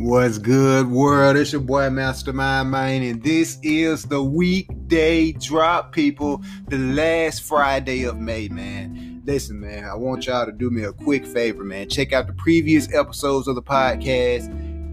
[0.00, 1.36] What's good, world?
[1.36, 6.40] It's your boy Mastermind Man, and this is the weekday drop, people.
[6.68, 9.22] The last Friday of May, man.
[9.24, 11.88] Listen, man, I want y'all to do me a quick favor, man.
[11.88, 14.46] Check out the previous episodes of the podcast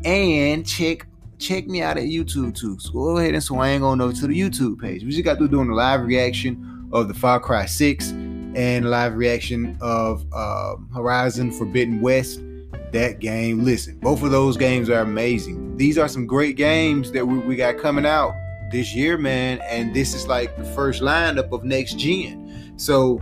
[0.07, 1.05] and check
[1.37, 2.79] check me out at YouTube too.
[2.79, 5.03] So go ahead and swing on over to the YouTube page.
[5.03, 9.13] We just got through doing a live reaction of the Far Cry 6 and live
[9.13, 12.41] reaction of uh, Horizon Forbidden West
[12.91, 13.63] that game.
[13.63, 15.77] Listen, both of those games are amazing.
[15.77, 18.33] These are some great games that we, we got coming out
[18.71, 19.59] this year, man.
[19.63, 22.73] And this is like the first lineup of next gen.
[22.77, 23.19] So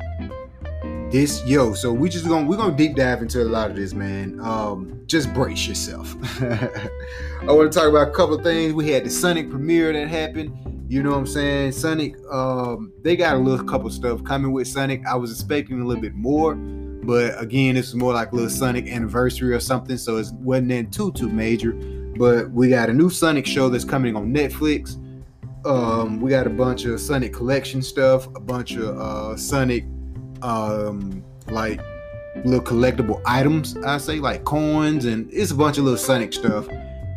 [1.14, 3.94] this yo, so we just gonna we're gonna deep dive into a lot of this,
[3.94, 4.40] man.
[4.40, 6.16] Um, just brace yourself.
[6.42, 8.74] I want to talk about a couple of things.
[8.74, 10.86] We had the Sonic premiere that happened.
[10.90, 11.74] You know what I'm saying?
[11.74, 15.06] Sonic, um, they got a little couple stuff coming with Sonic.
[15.06, 16.56] I was expecting a little bit more.
[17.06, 20.72] But again, this is more like a little Sonic anniversary or something, so it wasn't
[20.72, 21.74] in too too major.
[22.18, 25.00] But we got a new Sonic show that's coming on Netflix.
[25.66, 29.86] Um, we got a bunch of Sonic collection stuff, a bunch of uh, Sonic
[30.42, 31.82] um, like
[32.46, 33.78] little collectible items.
[33.78, 36.68] I say like coins, and it's a bunch of little Sonic stuff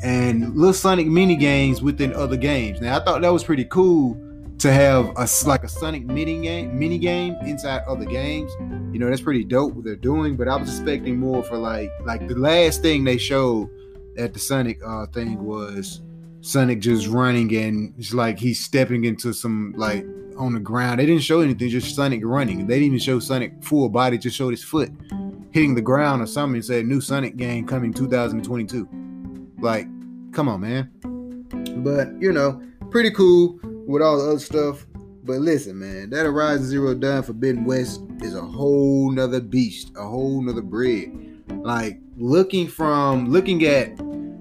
[0.02, 2.80] and little Sonic mini games within other games.
[2.80, 4.14] Now I thought that was pretty cool
[4.58, 8.50] to have a like a Sonic mini game mini game inside other games.
[8.92, 10.36] You know, that's pretty dope what they're doing.
[10.36, 13.68] But I was expecting more for like like the last thing they showed
[14.16, 16.00] at the Sonic uh thing was
[16.40, 20.06] Sonic just running and it's like he's stepping into some like
[20.38, 21.00] on the ground.
[21.00, 22.66] They didn't show anything, just Sonic running.
[22.66, 24.90] They didn't even show Sonic full body, just showed his foot
[25.52, 28.86] hitting the ground or something and said new Sonic game coming 2022.
[29.58, 29.86] Like,
[30.32, 30.90] come on, man.
[31.82, 34.86] But you know, pretty cool with all the other stuff.
[35.24, 40.06] But listen, man, that Horizon Zero Dawn Forbidden West is a whole nother beast, a
[40.06, 41.42] whole nother breed.
[41.48, 43.98] Like looking from looking at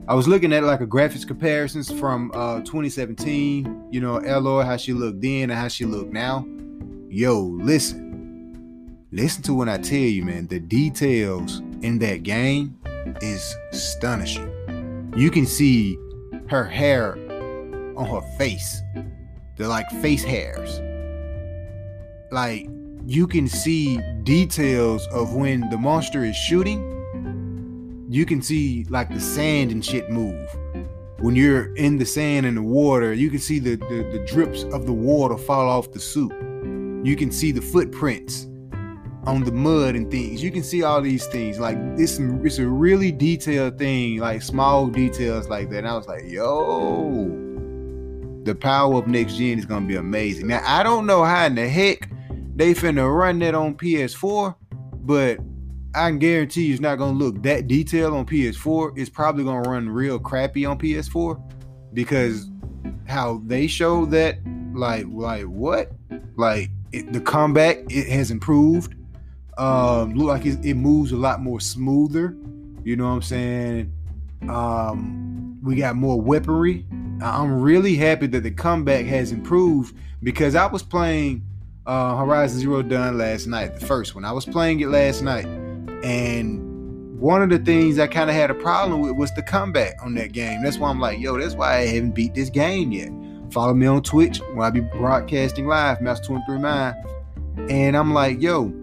[0.08, 4.78] I was looking at like a graphics comparisons from uh 2017, you know, Aloy, how
[4.78, 6.46] she looked then and how she looked now.
[7.10, 8.04] Yo, listen.
[9.12, 10.48] Listen to what I tell you, man.
[10.48, 12.78] The details in that game
[13.22, 14.52] is astonishing.
[15.16, 15.98] You can see
[16.50, 17.16] her hair
[17.96, 18.82] on her face
[19.56, 20.82] the like face hairs.
[22.32, 22.68] Like
[23.06, 26.92] you can see details of when the monster is shooting.
[28.10, 30.50] You can see like the sand and shit move.
[31.20, 34.64] When you're in the sand and the water, you can see the, the, the drips
[34.64, 36.32] of the water fall off the suit.
[37.06, 38.48] You can see the footprints
[39.26, 40.44] on the mud and things.
[40.44, 41.60] You can see all these things.
[41.60, 45.80] Like this, it's a really detailed thing, like small details like that.
[45.80, 47.55] And I was like, yo,
[48.46, 50.48] the power of next gen is gonna be amazing.
[50.48, 52.10] Now I don't know how in the heck
[52.56, 54.56] they finna run that on PS4,
[55.02, 55.40] but
[55.96, 58.98] I can guarantee you it's not gonna look that detailed on PS4.
[58.98, 61.42] It's probably gonna run real crappy on PS4
[61.94, 62.50] because
[63.08, 64.38] how they show that,
[64.74, 65.92] like, like what,
[66.38, 68.94] like it, the combat it has improved.
[69.58, 72.38] Um, look like it, it moves a lot more smoother.
[72.84, 73.92] You know what I'm saying?
[74.50, 76.86] Um, we got more weaponry
[77.22, 81.44] I'm really happy that the comeback has improved because I was playing
[81.86, 84.26] uh, Horizon Zero Dawn last night, the first one.
[84.26, 85.46] I was playing it last night,
[86.04, 89.96] and one of the things I kind of had a problem with was the comeback
[90.04, 90.64] on that game.
[90.64, 93.10] That's why I'm like, yo, that's why I haven't beat this game yet.
[93.52, 96.96] Follow me on Twitch when I be broadcasting live, Master 23 Mind.
[97.70, 98.74] And I'm like, yo,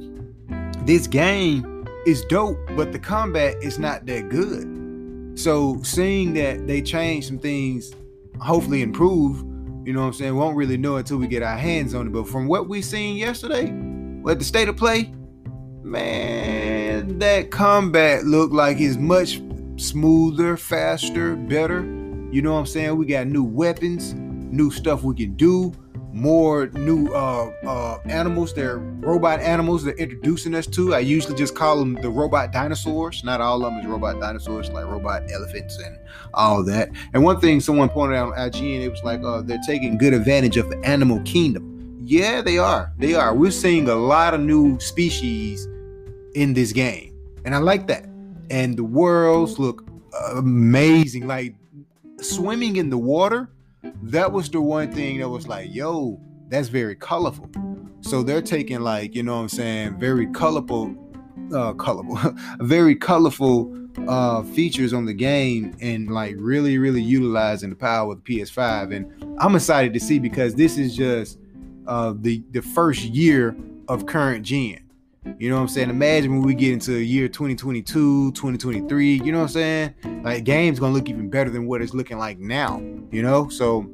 [0.84, 5.38] this game is dope, but the combat is not that good.
[5.38, 7.92] So seeing that they changed some things
[8.42, 9.38] hopefully improve.
[9.86, 10.36] You know what I'm saying?
[10.36, 12.12] Won't really know until we get our hands on it.
[12.12, 13.68] But from what we seen yesterday,
[14.30, 15.12] at the state of play,
[15.82, 19.40] man, that combat looked like it's much
[19.76, 21.80] smoother, faster, better.
[22.30, 22.96] You know what I'm saying?
[22.96, 25.74] We got new weapons, new stuff we can do
[26.12, 28.52] more new uh, uh, animals.
[28.52, 30.94] They're robot animals they're introducing us to.
[30.94, 33.24] I usually just call them the robot dinosaurs.
[33.24, 35.98] Not all of them is robot dinosaurs, like robot elephants and
[36.34, 36.90] all that.
[37.14, 40.12] And one thing someone pointed out on IGN, it was like uh, they're taking good
[40.12, 41.98] advantage of the animal kingdom.
[42.04, 42.92] Yeah, they are.
[42.98, 43.34] They are.
[43.34, 45.66] We're seeing a lot of new species
[46.34, 48.06] in this game, and I like that.
[48.50, 49.84] And the worlds look
[50.34, 51.26] amazing.
[51.26, 51.54] Like
[52.20, 53.48] swimming in the water
[54.02, 57.50] that was the one thing that was like, yo, that's very colorful.
[58.00, 60.94] So they're taking like, you know what I'm saying, very colorful,
[61.54, 63.78] uh, colorful, very colorful
[64.08, 68.94] uh features on the game and like really, really utilizing the power of the PS5.
[68.94, 71.38] And I'm excited to see because this is just
[71.86, 73.56] uh the the first year
[73.88, 74.81] of current gen.
[75.38, 75.90] You know what I'm saying?
[75.90, 79.94] Imagine when we get into year 2022, 2023, you know what I'm saying?
[80.24, 83.48] Like game's gonna look even better than what it's looking like now, you know?
[83.48, 83.88] So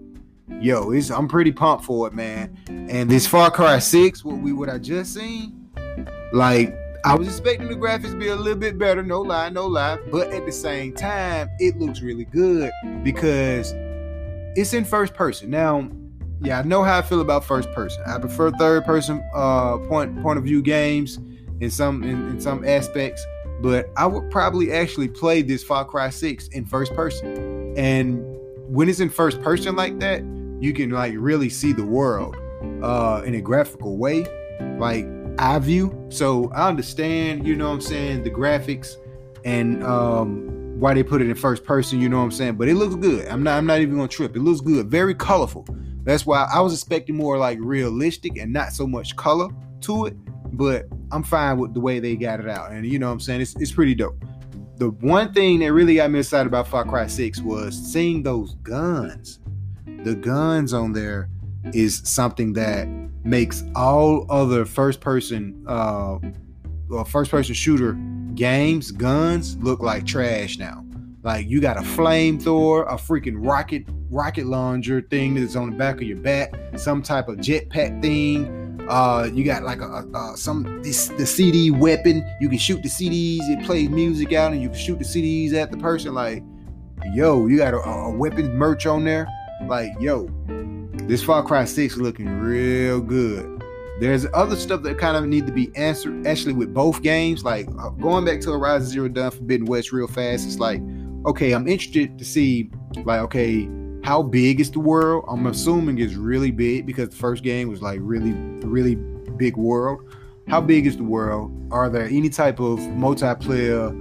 [0.61, 2.57] yo, it's I'm pretty pumped for it, man.
[2.69, 5.71] And this Far Cry 6, what we what I just seen,
[6.33, 9.67] like I was expecting the graphics to be a little bit better, no lie, no
[9.67, 9.99] lie.
[10.11, 12.71] But at the same time, it looks really good
[13.03, 13.75] because
[14.57, 15.51] it's in first person.
[15.51, 15.89] Now,
[16.40, 18.02] yeah, I know how I feel about first person.
[18.06, 21.19] I prefer third person uh, point point of view games
[21.61, 23.25] in some in, in some aspects,
[23.61, 27.75] but I would probably actually play this Far Cry 6 in first person.
[27.76, 28.25] And
[28.69, 30.23] when it's in first person like that,
[30.61, 32.37] you can like really see the world
[32.82, 34.26] uh, in a graphical way.
[34.79, 35.06] Like
[35.38, 35.96] eye view.
[36.08, 38.96] So I understand, you know what I'm saying, the graphics
[39.44, 42.55] and um, why they put it in first person, you know what I'm saying?
[42.55, 43.26] But it looks good.
[43.29, 44.37] I'm not I'm not even gonna trip.
[44.37, 45.67] It looks good, very colorful.
[46.05, 49.49] That's why I was expecting more like realistic and not so much color
[49.83, 50.17] to it.
[50.56, 52.73] But I'm fine with the way they got it out.
[52.73, 53.41] And you know what I'm saying?
[53.41, 54.17] It's it's pretty dope.
[54.77, 58.55] The one thing that really got me excited about Far Cry 6 was seeing those
[58.62, 59.41] guns.
[60.05, 61.29] The guns on there
[61.75, 62.89] is something that
[63.25, 66.19] makes all other first person uh
[67.05, 67.93] first person shooter
[68.35, 70.83] games guns look like trash now
[71.29, 75.97] like you got a flamethrower a freaking rocket rocket launcher thing that's on the back
[75.97, 80.37] of your back some type of jetpack thing uh you got like a, a, a
[80.37, 84.63] some this the cd weapon you can shoot the cds it plays music out and
[84.63, 86.43] you can shoot the cds at the person like
[87.13, 89.29] yo you got a, a weapon merch on there
[89.67, 90.27] like yo
[91.09, 93.63] this Far Cry 6 looking real good.
[93.99, 97.45] There's other stuff that kind of need to be answered actually with both games.
[97.45, 100.47] Like uh, going back to Horizon Zero Dawn Forbidden West real fast.
[100.47, 100.83] It's like,
[101.26, 102.70] okay, I'm interested to see
[103.05, 103.69] like, okay,
[104.05, 105.25] how big is the world?
[105.29, 108.32] I'm assuming it's really big because the first game was like really,
[108.67, 108.94] really
[109.37, 110.15] big world.
[110.49, 111.53] How big is the world?
[111.70, 113.93] Are there any type of multiplayer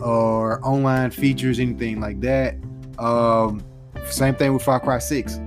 [0.00, 2.56] or online features, anything like that?
[2.98, 3.62] Um,
[4.06, 5.38] same thing with Far Cry 6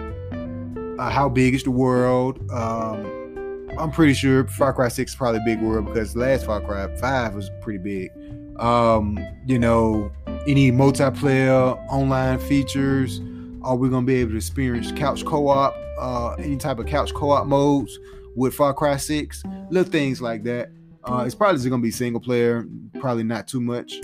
[0.99, 2.39] uh, how big is the world?
[2.51, 6.61] Um, I'm pretty sure Far Cry 6 is probably a big world because last Far
[6.61, 8.11] Cry 5 was pretty big.
[8.59, 10.12] Um, you know,
[10.48, 13.21] any multiplayer online features?
[13.63, 15.75] Are we gonna be able to experience couch co-op?
[16.00, 18.00] Uh, any type of couch co-op modes
[18.36, 19.44] with Far Cry 6?
[19.69, 20.69] Little things like that.
[21.04, 22.65] Uh, it's probably just gonna be single player,
[23.00, 24.00] probably not too much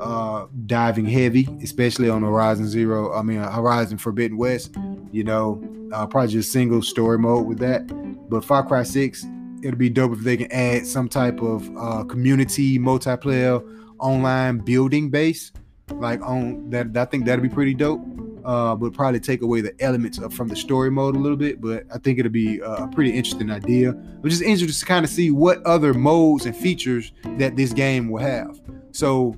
[0.00, 3.12] uh, diving heavy, especially on Horizon Zero.
[3.14, 4.74] I mean, Horizon Forbidden West.
[5.12, 5.62] You know,
[5.92, 7.86] uh, probably just single story mode with that.
[8.28, 9.24] But Far Cry 6,
[9.62, 13.62] it'll be dope if they can add some type of uh, community multiplayer
[14.04, 15.50] online building base.
[15.94, 18.00] Like on that, I think that'd be pretty dope.
[18.44, 21.62] Uh, but probably take away the elements of, from the story mode a little bit.
[21.62, 23.90] But I think it'll be uh, a pretty interesting idea.
[23.90, 28.10] I'm just interested to kind of see what other modes and features that this game
[28.10, 28.60] will have.
[28.92, 29.34] So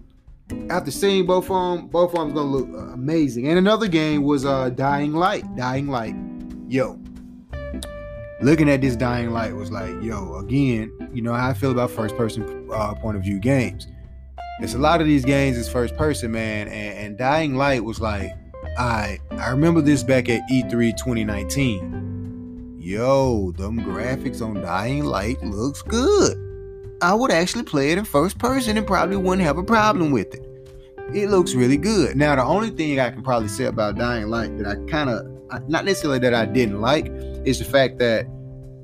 [0.71, 3.47] after seeing both of them, both of them gonna look amazing.
[3.47, 5.45] And another game was uh Dying Light.
[5.57, 6.17] Dying Light,
[6.69, 6.99] yo.
[8.43, 11.91] Looking at this Dying Light was like, yo, again, you know how I feel about
[11.91, 13.87] first person uh, point of view games.
[14.61, 16.69] It's a lot of these games is first person, man.
[16.69, 18.33] And, and Dying Light was like,
[18.79, 22.79] I I remember this back at E3 2019.
[22.79, 26.39] Yo, them graphics on Dying Light looks good.
[27.03, 30.35] I would actually play it in first person and probably wouldn't have a problem with
[30.35, 30.47] it.
[31.13, 32.17] It looks really good.
[32.17, 35.69] Now, the only thing I can probably say about Dying Light that I kind of,
[35.69, 37.09] not necessarily that I didn't like,
[37.45, 38.27] is the fact that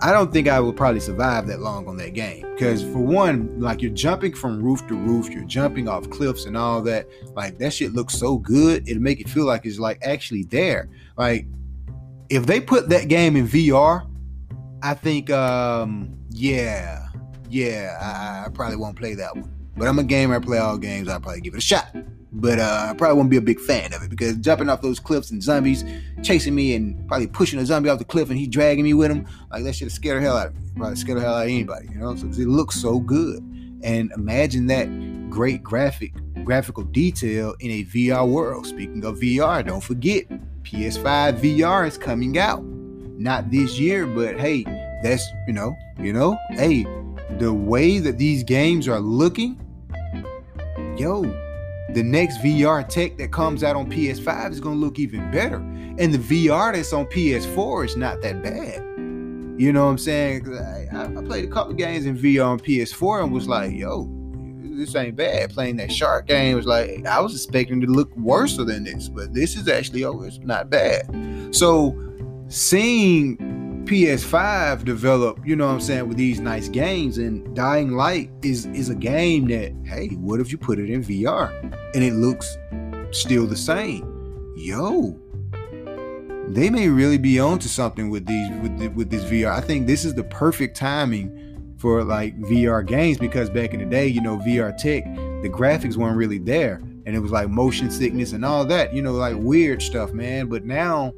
[0.02, 2.50] I don't think I would probably survive that long on that game.
[2.52, 6.56] Because for one, like you're jumping from roof to roof, you're jumping off cliffs and
[6.56, 7.06] all that.
[7.34, 10.88] Like that shit looks so good, it'll make it feel like it's like actually there.
[11.16, 11.46] Like
[12.30, 14.08] if they put that game in VR,
[14.82, 17.06] I think um yeah,
[17.48, 19.54] yeah, I, I, probably won't play that one.
[19.76, 20.34] But I'm a gamer.
[20.34, 21.08] I play all games.
[21.08, 21.94] I'll probably give it a shot.
[22.34, 24.98] But uh, I probably won't be a big fan of it because jumping off those
[24.98, 25.84] cliffs and zombies
[26.22, 29.10] chasing me and probably pushing a zombie off the cliff and he dragging me with
[29.10, 30.60] him, like that shit scare the hell out of me.
[30.76, 32.16] Probably scare the hell out of anybody, you know?
[32.16, 33.40] So it looks so good.
[33.82, 34.86] And imagine that
[35.30, 36.12] great graphic
[36.44, 38.66] graphical detail in a VR world.
[38.66, 40.28] Speaking of VR, don't forget
[40.62, 42.62] PS5 VR is coming out.
[42.64, 44.64] Not this year, but hey,
[45.02, 46.84] that's you know, you know, hey,
[47.38, 49.58] the way that these games are looking,
[50.96, 51.22] yo,
[51.94, 55.56] the next VR tech that comes out on PS5 is going to look even better.
[55.56, 58.80] And the VR that's on PS4 is not that bad.
[59.60, 60.48] You know what I'm saying?
[60.56, 64.08] I, I, played a couple games in VR on PS4 and was like, yo,
[64.62, 65.50] this ain't bad.
[65.50, 69.08] Playing that shark game was like, I was expecting it to look worse than this,
[69.08, 71.54] but this is actually, oh, it's not bad.
[71.54, 71.94] So
[72.48, 73.36] seeing
[73.84, 77.18] PS5 developed, you know what I'm saying, with these nice games.
[77.18, 81.02] And Dying Light is is a game that, hey, what if you put it in
[81.02, 81.50] VR
[81.94, 82.56] and it looks
[83.10, 84.08] still the same?
[84.56, 85.18] Yo,
[86.48, 89.52] they may really be onto something with these with the, with this VR.
[89.52, 93.86] I think this is the perfect timing for like VR games because back in the
[93.86, 95.04] day, you know, VR tech,
[95.42, 99.02] the graphics weren't really there, and it was like motion sickness and all that, you
[99.02, 100.46] know, like weird stuff, man.
[100.46, 101.12] But now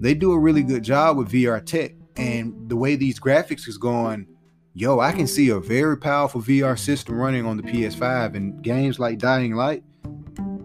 [0.00, 3.78] they do a really good job with VR tech, and the way these graphics is
[3.78, 4.26] going.
[4.74, 9.00] Yo, I can see a very powerful VR system running on the PS5, and games
[9.00, 9.82] like Dying Light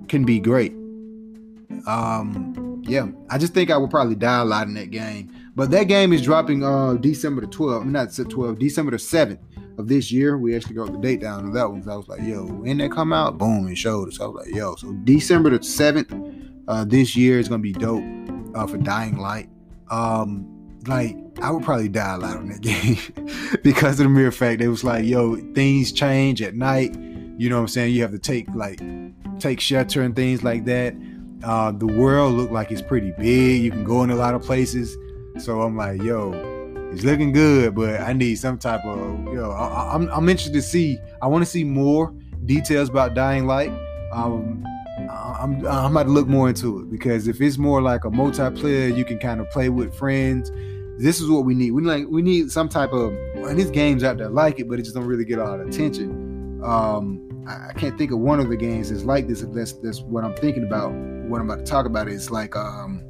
[0.08, 0.74] can be great.
[1.88, 5.34] Um, yeah, I just think I would probably die a lot in that game.
[5.56, 7.82] But that game is dropping uh December the 12th.
[7.82, 9.40] I mean, not 12, December the 7th
[9.78, 10.38] of this year.
[10.38, 11.84] We actually got the date down on that one.
[11.84, 13.38] So I was like, yo, when that come out?
[13.38, 14.20] Boom, it showed us.
[14.20, 18.04] I was like, yo, so December the 7th uh this year is gonna be dope
[18.56, 19.50] uh for Dying Light.
[19.90, 20.50] Um
[20.88, 22.98] like I would probably die a lot on that game
[23.64, 26.96] because of the mere fact it was like, yo, things change at night.
[27.38, 27.94] You know what I'm saying?
[27.94, 28.82] You have to take like
[29.40, 30.96] take shelter and things like that.
[31.44, 33.62] Uh, the world looked like it's pretty big.
[33.62, 34.98] You can go in a lot of places.
[35.40, 36.32] So I'm like, yo,
[36.94, 40.30] it's looking good, but I need some type of, you know, I, am I'm, I'm
[40.30, 41.00] interested to see.
[41.22, 42.14] I want to see more
[42.46, 43.72] details about Dying Light.
[44.12, 44.64] Um,
[45.14, 48.96] I'm I'm about to look more into it because if it's more like a multiplayer,
[48.96, 50.52] you can kind of play with friends.
[50.98, 51.72] This is what we need.
[51.72, 54.80] We like we need some type of and these games out there like it, but
[54.80, 56.62] it just don't really get a lot of attention.
[56.64, 59.42] Um, I, can't think of one of the games that's like this.
[59.42, 60.94] That's that's what I'm thinking about.
[60.94, 63.04] What I'm about to talk about is like um,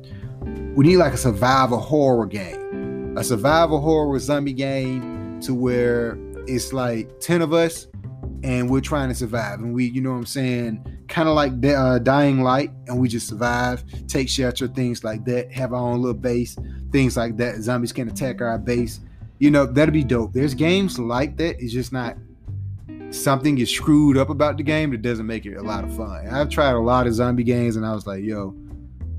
[0.75, 6.17] we need like a survival horror game, a survival horror zombie game to where
[6.47, 7.87] it's like ten of us
[8.43, 10.83] and we're trying to survive, and we, you know what I'm saying,
[11.13, 15.51] kind of like uh, Dying Light, and we just survive, take shelter, things like that,
[15.51, 16.57] have our own little base,
[16.91, 17.61] things like that.
[17.61, 18.99] Zombies can attack our base.
[19.37, 20.33] You know, that'd be dope.
[20.33, 21.61] There's games like that.
[21.61, 22.17] It's just not
[23.11, 26.27] something is screwed up about the game that doesn't make it a lot of fun.
[26.29, 28.55] I've tried a lot of zombie games and I was like, yo,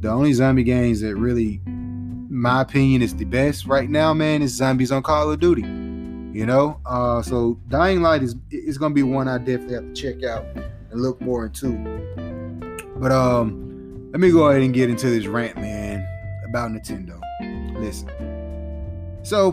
[0.01, 4.53] the only zombie games that really, my opinion, is the best right now, man, is
[4.53, 5.63] zombies on Call of Duty.
[5.63, 6.81] You know?
[6.85, 10.45] Uh, so Dying Light is is gonna be one I definitely have to check out
[10.95, 11.73] and look more into.
[12.97, 13.65] But um
[14.15, 16.07] let me go ahead and get into this rant, man,
[16.45, 17.21] about Nintendo.
[17.81, 18.09] Listen.
[19.25, 19.51] So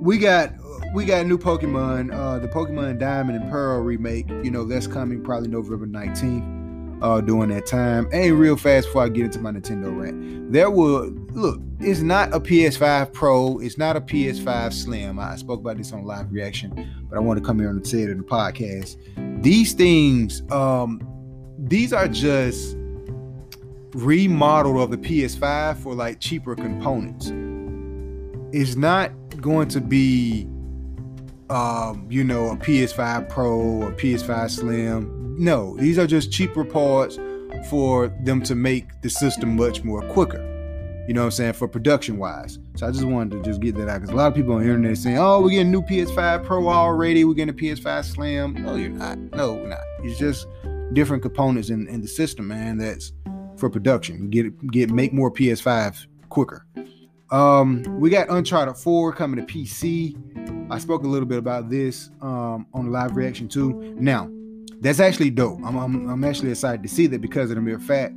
[0.00, 0.52] we got
[0.92, 4.28] we got new Pokemon, uh, the Pokemon Diamond and Pearl remake.
[4.28, 6.60] You know, that's coming probably November 19th.
[7.02, 8.08] Uh, during that time.
[8.12, 11.60] And real fast before I get into my Nintendo rant, there will look.
[11.80, 13.58] It's not a PS5 Pro.
[13.58, 15.18] It's not a PS5 Slim.
[15.18, 16.70] I spoke about this on live reaction,
[17.10, 18.98] but I want to come here and say it in the podcast.
[19.42, 21.06] These things, um,
[21.58, 22.76] these are just
[23.92, 27.32] remodeled of the PS5 for like cheaper components.
[28.56, 30.46] It's not going to be
[31.50, 35.36] um, you know, a PS5 Pro or PS5 Slim.
[35.38, 37.18] No, these are just cheaper parts
[37.68, 40.51] for them to make the system much more quicker.
[41.08, 41.52] You know what I'm saying?
[41.54, 42.58] For production wise.
[42.76, 44.60] So I just wanted to just get that out because a lot of people on
[44.60, 47.24] the internet saying, oh, we're getting new PS5 Pro already.
[47.24, 48.54] We're getting a PS5 Slim.
[48.54, 49.18] No, you're not.
[49.18, 49.80] No, we're not.
[50.02, 50.46] It's just
[50.92, 53.12] different components in, in the system, man, that's
[53.56, 54.30] for production.
[54.30, 56.66] Get get make more PS5 quicker.
[57.30, 60.70] Um, we got Uncharted 4 coming to PC.
[60.70, 63.94] I spoke a little bit about this um, on the live reaction too.
[63.98, 64.30] Now,
[64.80, 65.60] that's actually dope.
[65.64, 68.14] I'm, I'm, I'm actually excited to see that because of the mere fact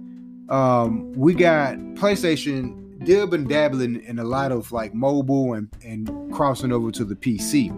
[0.50, 6.34] um, we got PlayStation dib and dabbling in a lot of like mobile and, and
[6.34, 7.72] crossing over to the PC.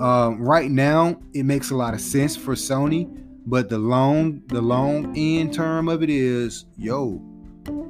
[0.00, 3.08] Um, right now, it makes a lot of sense for Sony,
[3.46, 7.22] but the long the long end term of it is, yo,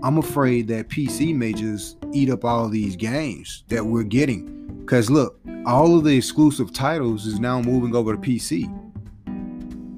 [0.02, 4.56] I'm afraid that PC may just eat up all these games that we're getting.
[4.80, 8.68] Because look, all of the exclusive titles is now moving over to PC.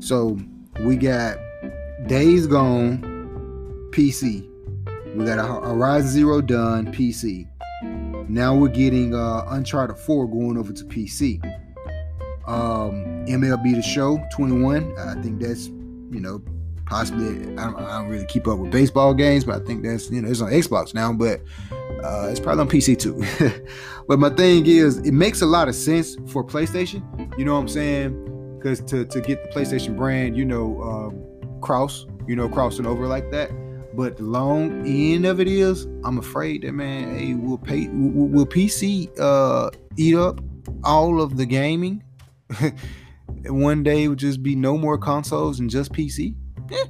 [0.03, 0.39] So
[0.81, 1.39] we got
[2.09, 3.12] Days Gone
[3.93, 4.49] PC.
[5.15, 7.47] We got a Horizon Zero Dawn PC.
[8.29, 11.45] Now we're getting uh, Uncharted 4 going over to PC.
[12.47, 14.99] Um, MLB The Show 21.
[14.99, 16.43] I think that's you know
[16.87, 20.11] possibly I don't, I don't, really keep up with baseball games, but I think that's
[20.11, 21.41] you know it's on Xbox now, but
[22.05, 23.23] uh, it's probably on PC too.
[24.09, 27.03] but my thing is, it makes a lot of sense for PlayStation.
[27.39, 28.59] You know what I'm saying?
[28.59, 33.07] Because to to get the PlayStation brand, you know, um, cross, you know, crossing over
[33.07, 33.51] like that.
[33.95, 38.29] But the long end of it is, I'm afraid that man, hey, will pay will,
[38.29, 40.41] will PC uh, eat up
[40.85, 42.03] all of the gaming?
[43.47, 46.35] One day it would just be no more consoles and just PC.
[46.71, 46.85] Eh,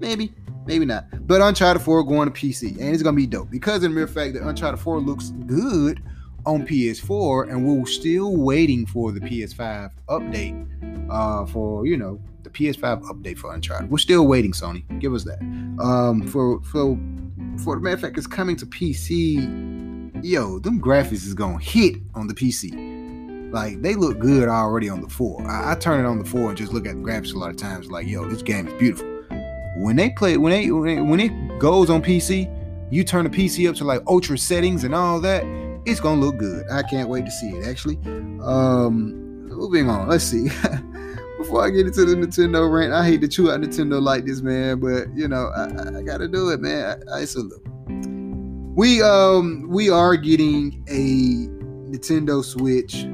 [0.00, 0.32] maybe,
[0.66, 1.06] maybe not.
[1.26, 4.06] But Uncharted 4 going to PC, and it's gonna be dope because of the mere
[4.06, 6.02] fact that Uncharted 4 looks good
[6.46, 12.20] on PS4, and we're still waiting for the PS5 update uh, for you know
[12.52, 13.90] the PS5 update for Uncharted.
[13.90, 14.84] We're still waiting, Sony.
[15.00, 15.40] Give us that.
[15.82, 16.98] Um, for for
[17.64, 20.24] for the matter of fact, it's coming to PC.
[20.24, 23.52] Yo, them graphics is gonna hit on the PC.
[23.52, 25.46] Like they look good already on the four.
[25.48, 27.50] I, I turn it on the four and just look at the graphics a lot
[27.50, 27.90] of times.
[27.90, 29.06] Like, yo, this game is beautiful.
[29.78, 32.56] When they play, when they when it goes on PC,
[32.92, 35.44] you turn the PC up to like ultra settings and all that.
[35.86, 36.66] It's gonna look good.
[36.70, 37.66] I can't wait to see it.
[37.66, 37.96] Actually,
[38.42, 40.08] um, moving on.
[40.08, 40.48] Let's see.
[41.50, 44.40] before I get into the Nintendo rant, I hate to chew out Nintendo like this,
[44.40, 47.02] man, but you know, I, I gotta do it, man.
[47.12, 47.66] I, I look.
[48.76, 51.48] We um we are getting a
[51.90, 53.04] Nintendo Switch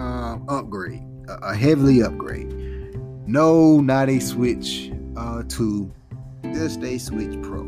[0.00, 2.48] uh, upgrade, a, a, heavily upgrade.
[3.28, 5.92] No, not a Switch uh, 2,
[6.54, 7.64] just a Switch Pro.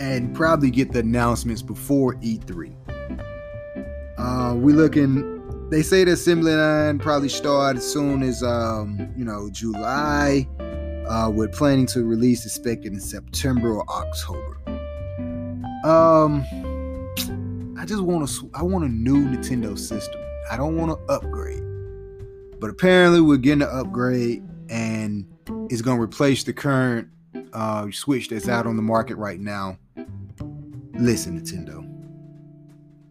[0.00, 2.74] And probably get the announcements before E3.
[4.16, 5.41] Uh, we looking
[5.72, 10.46] they say the assembly line probably start as soon as um, you know July.
[11.08, 14.58] Uh, we're planning to release expected in September or October.
[15.84, 16.44] Um,
[17.78, 18.50] I just want to.
[18.52, 20.20] I want a new Nintendo system.
[20.50, 21.62] I don't want to upgrade.
[22.60, 25.26] But apparently, we're getting an upgrade, and
[25.70, 27.08] it's gonna replace the current
[27.54, 29.78] uh, Switch that's out on the market right now.
[30.92, 31.91] Listen, Nintendo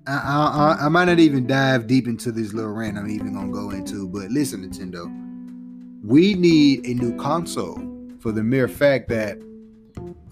[0.08, 3.52] I, I, I, might not even dive deep into this little rant I'm even gonna
[3.52, 5.06] go into, but listen, Nintendo,
[6.04, 7.80] we need a new console
[8.20, 9.38] for the mere fact that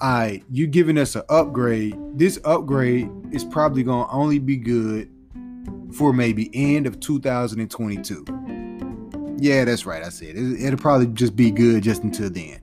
[0.02, 1.96] I you giving us an upgrade.
[2.16, 5.10] This upgrade is probably gonna only be good
[5.94, 8.26] for maybe end of 2022.
[9.38, 10.04] Yeah, that's right.
[10.04, 12.60] I said it, it'll probably just be good just until then.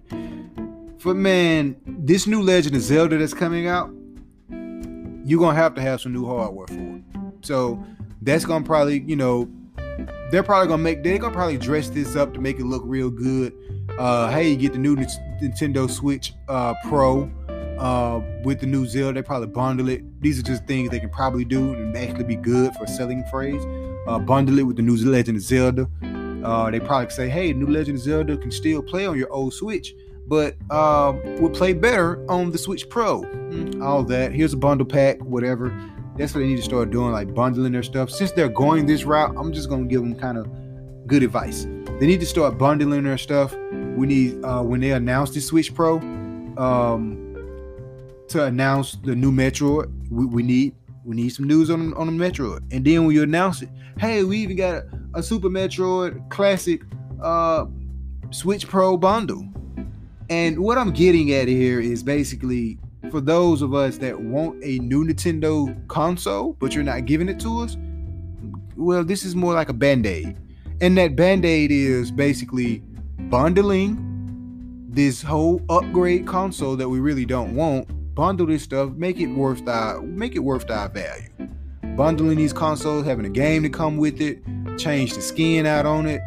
[1.05, 3.91] But man, this new Legend of Zelda that's coming out,
[5.25, 6.96] you're gonna have to have some new hardware for it.
[7.47, 7.83] So
[8.23, 9.49] that's gonna probably, you know,
[10.31, 13.11] they're probably gonna make they're gonna probably dress this up to make it look real
[13.11, 13.53] good.
[13.99, 17.31] Uh, hey, you get the new Nintendo Switch uh, Pro
[17.79, 19.21] uh, with the new Zelda.
[19.21, 20.03] They probably bundle it.
[20.21, 23.63] These are just things they can probably do and actually be good for selling phrase.
[24.07, 25.89] Uh, bundle it with the new Legend of Zelda.
[26.45, 29.55] Uh, they probably say, hey, new Legend of Zelda can still play on your old
[29.55, 29.95] Switch
[30.29, 33.23] but um, will play better on the Switch Pro.
[33.23, 34.33] Mm, all that.
[34.33, 35.69] Here's a bundle pack, whatever.
[36.19, 38.11] That's what they need to start doing, like bundling their stuff.
[38.11, 40.49] Since they're going this route, I'm just gonna give them kind of
[41.07, 41.67] good advice.
[42.01, 43.55] They need to start bundling their stuff.
[43.97, 45.99] We need uh, when they announce the Switch Pro
[46.57, 47.37] um,
[48.29, 49.93] to announce the new Metroid.
[50.11, 50.75] We, we need
[51.05, 54.25] we need some news on on the Metroid, and then when you announce it, hey,
[54.25, 56.83] we even got a, a Super Metroid Classic
[57.23, 57.67] uh,
[58.31, 59.47] Switch Pro bundle.
[60.29, 62.79] And what I'm getting at here is basically
[63.11, 67.41] for those of us that want a new Nintendo console, but you're not giving it
[67.41, 67.77] to us,
[68.77, 70.37] well, this is more like a band aid.
[70.81, 72.83] And that band aid is basically
[73.31, 74.03] bundling
[74.89, 77.89] this whole upgrade console that we really don't want.
[78.15, 81.29] Bundle this stuff, make it worth our make it worth our value.
[81.97, 84.43] Bundling these consoles, having a game to come with it,
[84.79, 86.21] change the skin out on it,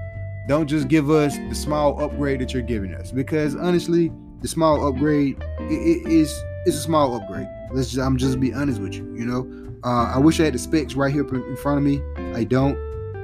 [0.47, 4.11] don't just give us the small upgrade that you're giving us because honestly,
[4.41, 7.47] the small upgrade it, it is it's a small upgrade.
[7.71, 9.03] Let's just I'm just be honest with you.
[9.15, 12.01] You know, uh, I wish I had the specs right here in front of me.
[12.35, 12.77] I don't.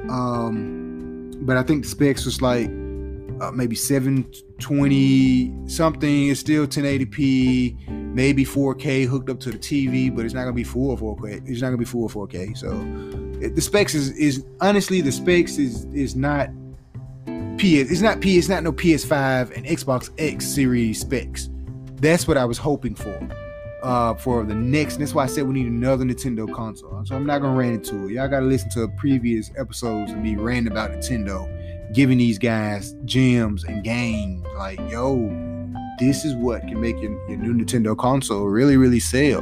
[0.10, 2.68] Um, but I think the specs was like
[3.42, 6.30] uh, maybe 720 something.
[6.30, 10.64] It's still 1080p, maybe 4K hooked up to the TV, but it's not gonna be
[10.64, 11.48] full 4K.
[11.48, 12.58] It's not gonna be full 4K.
[12.58, 12.72] So
[13.42, 16.50] it, the specs is is honestly the specs is is not
[17.58, 17.90] PS.
[17.92, 18.38] It's not P.
[18.38, 21.50] It's not no PS5 and Xbox X series specs.
[22.06, 23.20] That's what I was hoping for.
[23.82, 24.98] Uh, for the next.
[24.98, 27.04] That's why I said we need another Nintendo console.
[27.04, 28.12] So I'm not gonna rant into it.
[28.12, 31.50] Y'all gotta listen to previous episodes and be ranting about Nintendo,
[31.94, 34.46] giving these guys gems and games.
[34.56, 35.16] Like, yo,
[35.98, 39.42] this is what can make your, your new Nintendo console really, really sell.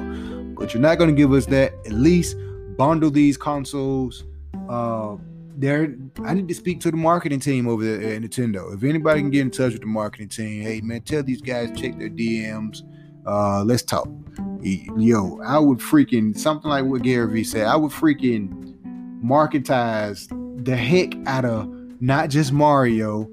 [0.58, 1.74] But you're not gonna give us that.
[1.86, 2.38] At least
[2.78, 4.24] bundle these consoles.
[4.70, 5.18] Uh,
[5.58, 8.74] there I need to speak to the marketing team over there at Nintendo.
[8.74, 11.70] If anybody can get in touch with the marketing team, hey man, tell these guys
[11.80, 12.82] check their DMs.
[13.26, 14.08] Uh, let's talk.
[14.62, 17.68] Yo, I would freaking something like what Gary Vee said.
[17.68, 18.74] I would freaking
[19.24, 20.28] marketize
[20.66, 21.68] the heck out of
[22.02, 23.30] not just Mario,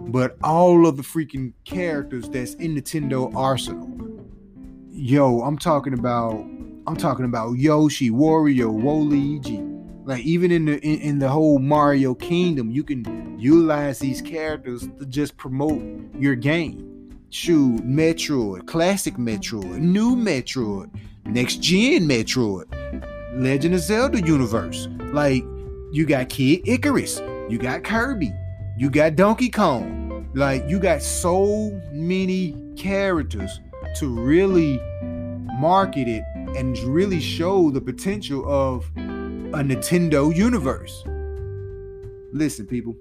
[0.00, 3.88] but all of the freaking characters that's in Nintendo arsenal.
[4.90, 6.34] Yo, I'm talking about
[6.86, 9.71] I'm talking about Yoshi, Wario, Waluigi,
[10.04, 14.88] like even in the in, in, the whole Mario Kingdom, you can utilize these characters
[14.98, 15.82] to just promote
[16.18, 16.88] your game.
[17.30, 20.90] Shoot, Metroid, classic Metroid, new Metroid,
[21.24, 22.66] next gen Metroid.
[23.34, 24.88] Legend of Zelda universe.
[25.12, 25.42] Like
[25.90, 28.32] you got Kid Icarus, you got Kirby,
[28.76, 30.30] you got Donkey Kong.
[30.34, 33.60] Like you got so many characters
[33.96, 34.78] to really
[35.58, 36.24] market it
[36.56, 38.90] and really show the potential of
[39.54, 41.04] a Nintendo universe.
[42.32, 42.96] Listen, people,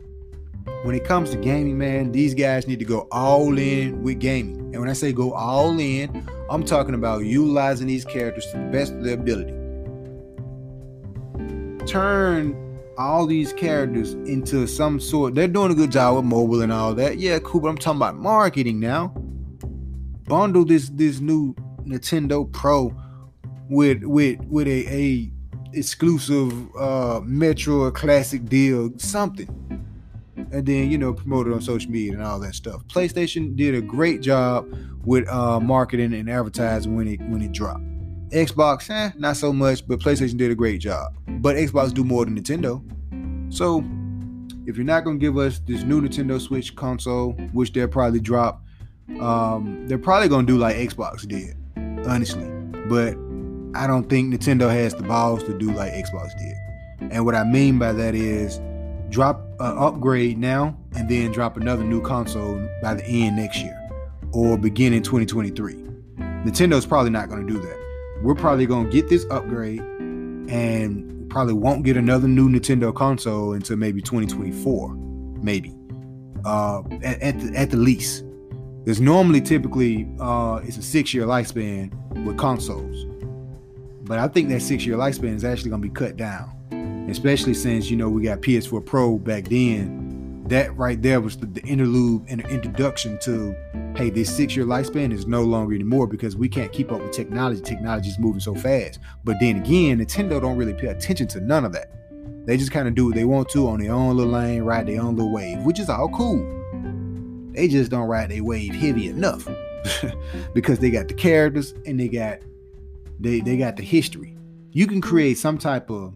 [0.84, 4.58] when it comes to gaming, man, these guys need to go all in with gaming.
[4.74, 8.66] And when I say go all in, I'm talking about utilizing these characters to the
[8.66, 9.54] best of their ability.
[11.86, 12.58] Turn
[12.98, 15.34] all these characters into some sort.
[15.34, 17.18] They're doing a good job with mobile and all that.
[17.18, 17.62] Yeah, cool.
[17.62, 19.14] But I'm talking about marketing now.
[20.28, 21.54] Bundle this this new
[21.86, 22.94] Nintendo Pro
[23.70, 25.31] with with with a, a
[25.74, 29.82] exclusive uh Metroid classic deal, something
[30.52, 32.86] and then you know promote it on social media and all that stuff.
[32.88, 34.68] PlayStation did a great job
[35.06, 37.84] with uh, marketing and advertising when it when it dropped.
[38.30, 41.14] Xbox, eh, not so much, but PlayStation did a great job.
[41.28, 42.82] But Xbox do more than Nintendo.
[43.54, 43.84] So
[44.66, 48.64] if you're not gonna give us this new Nintendo Switch console, which they'll probably drop,
[49.20, 51.58] um, they're probably gonna do like Xbox did,
[52.08, 52.50] honestly.
[52.88, 53.18] But
[53.74, 57.12] I don't think Nintendo has the balls to do like Xbox did.
[57.12, 58.60] And what I mean by that is
[59.10, 63.78] drop an upgrade now and then drop another new console by the end next year
[64.34, 65.76] or beginning 2023.
[66.46, 67.78] Nintendo's probably not going to do that.
[68.24, 73.54] We're probably going to get this upgrade and probably won't get another new Nintendo console
[73.54, 74.96] until maybe 2024,
[75.42, 75.76] maybe
[76.46, 78.24] uh, at, at, the, at the least.
[78.84, 81.94] There's normally typically uh, it's a six year lifespan
[82.26, 83.06] with consoles,
[84.04, 86.58] but I think that six year lifespan is actually going to be cut down
[87.12, 90.44] especially since you know we got PS4 Pro back then.
[90.48, 93.56] That right there was the, the interlude and the introduction to,
[93.96, 97.62] hey, this six-year lifespan is no longer anymore because we can't keep up with technology.
[97.62, 99.00] Technology is moving so fast.
[99.24, 101.92] But then again, Nintendo don't really pay attention to none of that.
[102.46, 104.88] They just kind of do what they want to on their own little lane, ride
[104.88, 106.40] their own little wave, which is all cool.
[107.54, 109.48] They just don't ride their wave heavy enough
[110.54, 112.40] because they got the characters and they got
[113.22, 114.38] they they got the history.
[114.72, 116.14] You can create some type of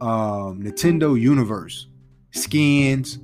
[0.00, 1.86] um, Nintendo Universe
[2.32, 3.18] skins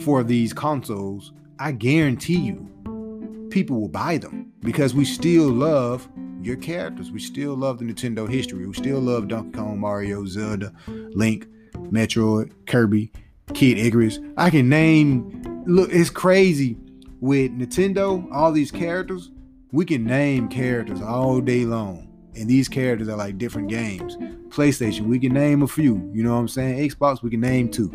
[0.00, 6.08] for these consoles, I guarantee you, people will buy them because we still love
[6.42, 7.10] your characters.
[7.10, 8.66] We still love the Nintendo history.
[8.66, 13.12] We still love Donkey Kong, Mario, Zelda, Link, Metroid, Kirby,
[13.54, 14.18] Kid Icarus.
[14.36, 15.64] I can name.
[15.66, 16.76] Look, it's crazy
[17.20, 18.26] with Nintendo.
[18.32, 19.30] All these characters,
[19.70, 24.16] we can name characters all day long, and these characters are like different games.
[24.48, 26.10] PlayStation, we can name a few.
[26.12, 26.90] You know what I'm saying?
[26.90, 27.88] Xbox, we can name two.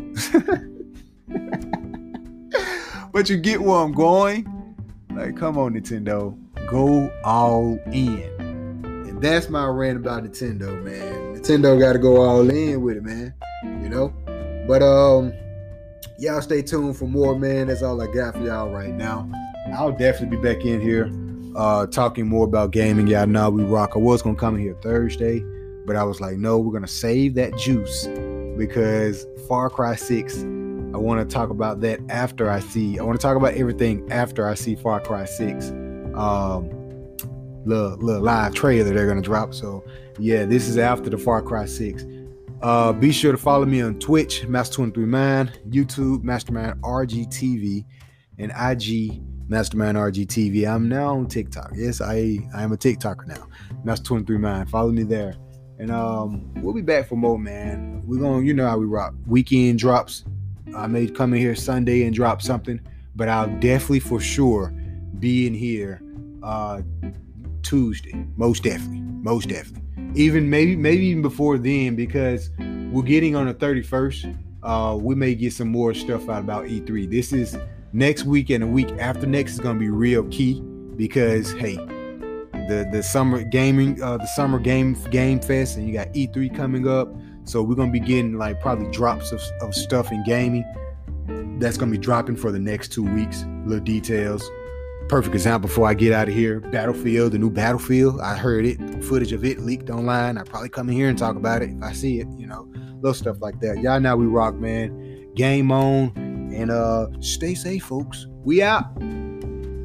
[3.12, 4.46] but you get where I'm going.
[5.10, 6.38] Like, come on, Nintendo.
[6.68, 8.22] Go all in.
[8.84, 11.36] And that's my rant about Nintendo, man.
[11.36, 13.34] Nintendo gotta go all in with it, man.
[13.64, 14.08] You know?
[14.68, 15.32] But um,
[16.18, 17.68] y'all stay tuned for more, man.
[17.68, 19.28] That's all I got for y'all right now.
[19.74, 21.10] I'll definitely be back in here
[21.56, 23.06] uh talking more about gaming.
[23.06, 23.92] Y'all know we rock.
[23.94, 25.42] I was gonna come here Thursday
[25.88, 28.06] but I was like, no, we're gonna save that juice
[28.58, 32.98] because Far Cry 6, I want to talk about that after I see.
[32.98, 35.70] I want to talk about everything after I see Far Cry 6.
[36.14, 36.68] Um,
[37.64, 39.54] little, little live trailer they're gonna drop.
[39.54, 39.82] So
[40.18, 42.04] yeah, this is after the Far Cry 6.
[42.60, 47.86] Uh, be sure to follow me on Twitch, Master23Man, YouTube, Mastermind RGTV,
[48.36, 50.68] and IG Mastermind RGTV.
[50.68, 51.72] I'm now on TikTok.
[51.74, 53.46] Yes, I I am a TikToker now.
[53.84, 54.68] Master23Man.
[54.68, 55.34] Follow me there.
[55.78, 58.02] And um, we'll be back for more, man.
[58.04, 59.14] We're gonna, you know how we rock.
[59.26, 60.24] Weekend drops.
[60.76, 62.80] I may come in here Sunday and drop something,
[63.16, 64.70] but I'll definitely for sure
[65.18, 66.02] be in here
[66.42, 66.82] uh
[67.62, 68.26] Tuesday.
[68.36, 69.00] Most definitely.
[69.00, 69.82] Most definitely.
[70.14, 72.50] Even maybe maybe even before then, because
[72.92, 74.44] we're getting on the 31st.
[74.62, 77.08] Uh, we may get some more stuff out about E3.
[77.08, 77.56] This is
[77.92, 80.60] next week and a week after next is gonna be real key
[80.96, 86.08] because hey, the the summer gaming uh the summer game game fest and you got
[86.12, 87.08] E3 coming up.
[87.44, 90.64] So we're gonna be getting like probably drops of, of stuff in gaming.
[91.58, 93.44] That's gonna be dropping for the next two weeks.
[93.64, 94.48] Little details.
[95.08, 96.60] Perfect example before I get out of here.
[96.60, 98.20] Battlefield, the new Battlefield.
[98.20, 100.36] I heard it, footage of it leaked online.
[100.36, 102.70] I probably come in here and talk about it if I see it, you know,
[102.96, 103.80] little stuff like that.
[103.80, 105.32] Y'all know we rock, man.
[105.34, 106.12] Game on
[106.54, 108.26] and uh stay safe, folks.
[108.44, 108.84] We out.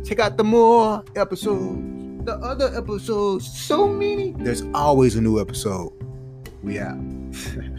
[0.06, 1.94] Check out the more episodes
[2.26, 4.32] the other episodes, so many.
[4.32, 5.92] There's always a new episode.
[6.62, 6.98] We out.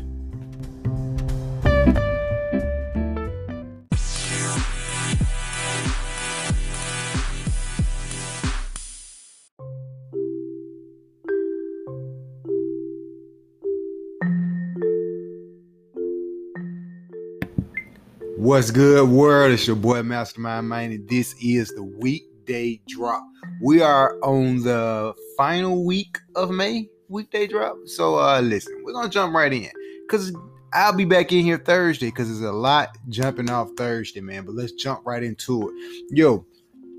[18.45, 19.53] What's good, world?
[19.53, 23.23] It's your boy Mastermind and this is the weekday drop.
[23.63, 27.75] We are on the final week of May weekday drop.
[27.87, 29.71] So uh listen, we're gonna jump right in
[30.07, 30.37] because
[30.75, 34.45] I'll be back in here Thursday because there's a lot jumping off Thursday, man.
[34.45, 35.75] But let's jump right into it.
[36.11, 36.45] Yo,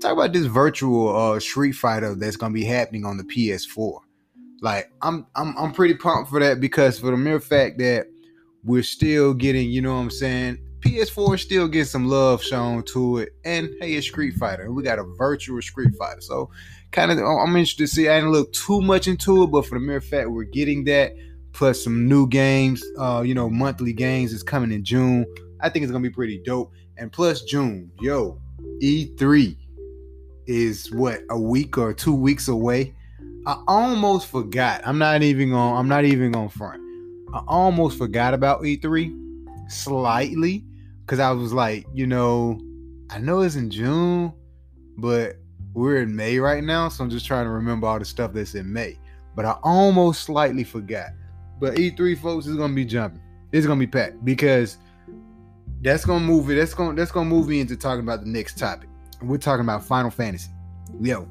[0.02, 4.00] talk about this virtual uh Street Fighter that's gonna be happening on the PS4.
[4.62, 8.08] Like I'm I'm I'm pretty pumped for that because for the mere fact that
[8.64, 13.18] we're still getting, you know what I'm saying, PS4 still gets some love shown to
[13.18, 13.30] it.
[13.44, 14.70] And hey, it's Street Fighter.
[14.70, 16.20] We got a virtual Street Fighter.
[16.20, 16.50] So
[16.92, 18.08] kind of I'm interested to see.
[18.08, 21.12] I didn't look too much into it, but for the mere fact we're getting that,
[21.52, 25.26] plus some new games, uh, you know, monthly games is coming in June.
[25.60, 26.72] I think it's gonna be pretty dope.
[26.98, 28.40] And plus June, yo,
[28.82, 29.56] E3
[30.46, 32.94] is what a week or two weeks away.
[33.46, 34.82] I almost forgot.
[34.84, 35.76] I'm not even on.
[35.76, 36.82] I'm not even on front.
[37.32, 39.25] I almost forgot about E3
[39.68, 40.64] slightly
[41.04, 42.60] because I was like, you know,
[43.10, 44.32] I know it's in June,
[44.98, 45.36] but
[45.72, 48.54] we're in May right now, so I'm just trying to remember all the stuff that's
[48.54, 48.98] in May.
[49.34, 51.08] But I almost slightly forgot.
[51.60, 53.20] But E3 folks is gonna be jumping.
[53.52, 54.78] It's gonna be packed because
[55.82, 56.54] that's gonna move it.
[56.54, 58.88] That's gonna that's gonna move me into talking about the next topic.
[59.22, 60.50] We're talking about Final Fantasy.
[61.00, 61.28] Yo,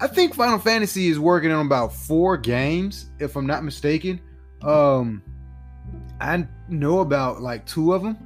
[0.00, 4.20] I think Final Fantasy is working on about four games, if I'm not mistaken.
[4.62, 5.22] Um,
[6.20, 8.16] I know about like two of them,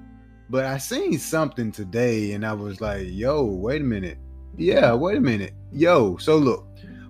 [0.49, 4.19] but I seen something today and I was like, yo, wait a minute.
[4.57, 5.55] Yeah, wait a minute.
[5.73, 6.67] Yo, so look,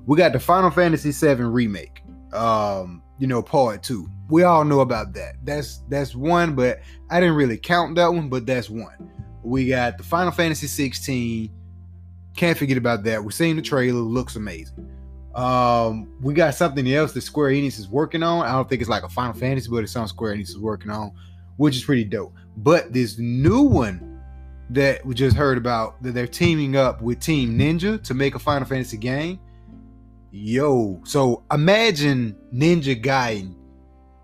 [0.06, 2.02] we got the Final Fantasy VII remake.
[2.32, 4.08] Um, you know, part two.
[4.28, 5.34] We all know about that.
[5.44, 9.10] That's that's one, but I didn't really count that one, but that's one.
[9.42, 11.50] We got the Final Fantasy 16.
[12.36, 13.22] Can't forget about that.
[13.22, 14.90] We're seeing the trailer, looks amazing.
[15.34, 18.44] Um, we got something else that Square Enix is working on.
[18.44, 20.90] I don't think it's like a Final Fantasy, but it's something Square Enix is working
[20.90, 21.12] on,
[21.56, 22.34] which is pretty dope.
[22.56, 24.20] But this new one
[24.70, 28.38] that we just heard about that they're teaming up with Team Ninja to make a
[28.38, 29.38] Final Fantasy game.
[30.32, 33.54] Yo, so imagine Ninja Gaiden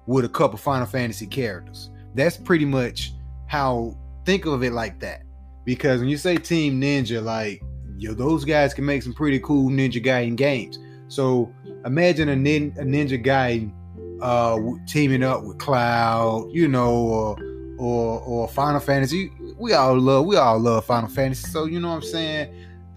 [0.07, 1.90] with a couple Final Fantasy characters.
[2.14, 3.12] That's pretty much
[3.47, 5.23] how think of it like that.
[5.64, 7.62] Because when you say Team Ninja, like
[7.99, 10.79] yo, those guys can make some pretty cool Ninja Gaiden games.
[11.09, 11.53] So
[11.85, 13.69] imagine a, nin- a ninja guy
[14.21, 17.38] uh, teaming up with Cloud, you know, or,
[17.79, 19.31] or or Final Fantasy.
[19.59, 21.49] We all love we all love Final Fantasy.
[21.49, 22.55] So you know what I'm saying.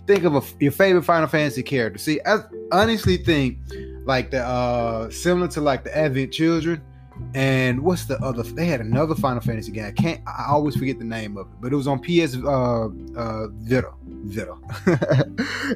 [0.08, 2.00] Think of a, your favorite Final Fantasy character.
[2.00, 2.40] See, I
[2.72, 3.60] honestly think
[4.06, 6.82] like the uh similar to like the Advent Children.
[7.34, 8.44] And what's the other?
[8.44, 9.86] They had another Final Fantasy game.
[9.86, 10.22] I can't.
[10.26, 13.92] I always forget the name of it, but it was on PS uh, uh, Vita.
[14.08, 14.56] Vita.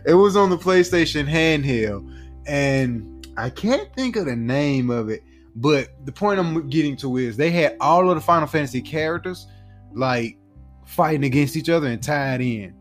[0.05, 2.09] it was on the PlayStation handheld,
[2.47, 5.23] and I can't think of the name of it.
[5.55, 9.47] But the point I'm getting to is they had all of the Final Fantasy characters
[9.93, 10.37] like
[10.85, 12.73] fighting against each other and tied in.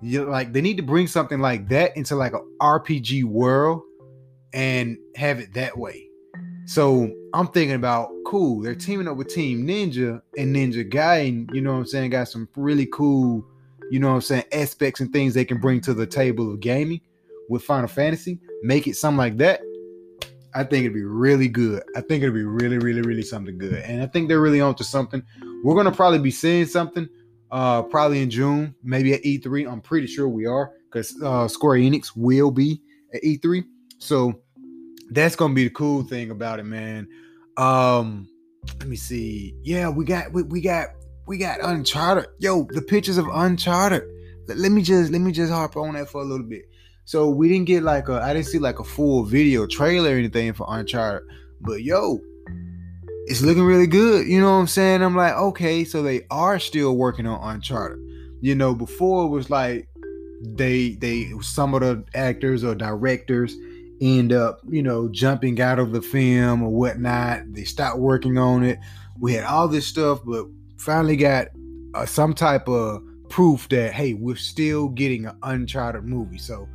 [0.00, 3.82] You like they need to bring something like that into like a RPG world
[4.52, 6.08] and have it that way.
[6.66, 8.60] So I'm thinking about cool.
[8.62, 11.52] They're teaming up with Team Ninja and Ninja Gaiden.
[11.54, 12.10] You know what I'm saying?
[12.10, 13.44] Got some really cool,
[13.90, 16.60] you know what I'm saying, aspects and things they can bring to the table of
[16.60, 17.00] gaming
[17.48, 19.60] with Final Fantasy, make it something like that,
[20.54, 21.82] I think it'd be really good.
[21.96, 23.74] I think it'd be really, really, really something good.
[23.74, 25.22] And I think they're really onto something.
[25.64, 27.08] We're gonna probably be seeing something
[27.50, 29.70] uh probably in June, maybe at E3.
[29.70, 32.82] I'm pretty sure we are because uh Square Enix will be
[33.14, 33.64] at E3.
[33.98, 34.40] So
[35.10, 37.08] that's gonna be the cool thing about it, man.
[37.56, 38.28] Um,
[38.78, 39.54] let me see.
[39.62, 40.88] Yeah, we got we, we got
[41.26, 42.26] we got Uncharted.
[42.38, 44.02] Yo, the pictures of Uncharted.
[44.48, 46.64] Let, let me just let me just harp on that for a little bit.
[47.04, 50.18] So we didn't get like a I didn't see like a full video trailer or
[50.18, 51.28] anything for Uncharted,
[51.60, 52.20] but yo,
[53.26, 54.26] it's looking really good.
[54.26, 55.02] You know what I'm saying?
[55.02, 57.98] I'm like, okay, so they are still working on Uncharted.
[58.40, 59.88] You know, before it was like
[60.42, 63.54] they they some of the actors or directors
[64.00, 67.52] end up, you know, jumping out of the film or whatnot.
[67.52, 68.78] They stopped working on it.
[69.20, 70.46] We had all this stuff, but
[70.78, 71.48] finally got
[71.94, 76.38] uh, some type of proof that hey, we're still getting an Uncharted movie.
[76.38, 76.68] So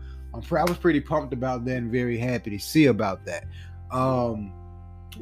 [0.51, 3.45] I was pretty pumped about that and very happy to see about that.
[3.91, 4.53] Um,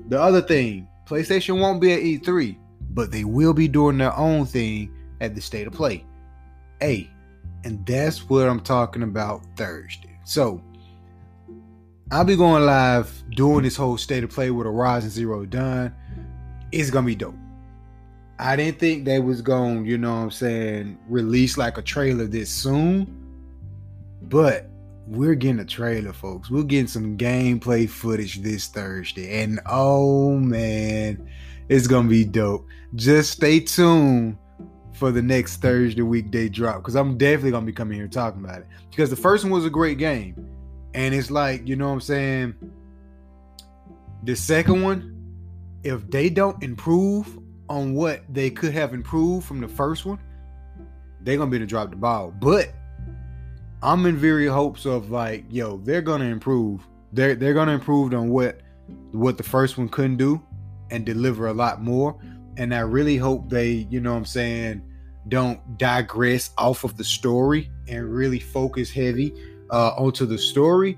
[0.10, 2.58] the other thing, PlayStation won't be at E3,
[2.92, 6.06] but they will be doing their own thing at the State of Play.
[6.80, 7.10] Hey,
[7.64, 10.20] and that's what I'm talking about Thursday.
[10.26, 10.62] So
[12.12, 15.94] I'll be going live doing this whole State of Play with Horizon Zero Dawn.
[16.72, 17.36] It's gonna be dope.
[18.38, 22.26] I didn't think they was going, you know what I'm saying, release like a trailer
[22.26, 23.08] this soon.
[24.24, 24.70] But
[25.08, 26.50] we're getting a trailer, folks.
[26.50, 29.44] We're getting some gameplay footage this Thursday.
[29.44, 31.30] And oh man,
[31.70, 32.68] it's gonna be dope.
[32.96, 34.38] Just stay tuned
[34.94, 38.60] for the next Thursday weekday drop because I'm definitely gonna be coming here talking about
[38.60, 38.68] it.
[38.90, 40.50] Because the first one was a great game,
[40.94, 42.56] and it's like you know what I'm saying.
[44.24, 45.16] The second one,
[45.84, 47.38] if they don't improve
[47.70, 50.20] on what they could have improved from the first one,
[51.22, 52.32] they're gonna be to drop the ball.
[52.32, 52.74] But
[53.82, 56.86] I'm in very hopes of like, yo, they're gonna improve.
[57.14, 58.62] They're they're gonna improve on what
[59.12, 60.42] what the first one couldn't do
[60.92, 62.18] and deliver a lot more.
[62.58, 64.82] And I really hope they, you know what I'm saying,
[65.28, 69.34] don't digress off of the story and really focus heavy
[69.72, 70.98] uh, onto the story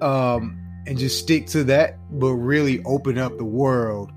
[0.00, 4.12] um, and just stick to that, but really open up the world.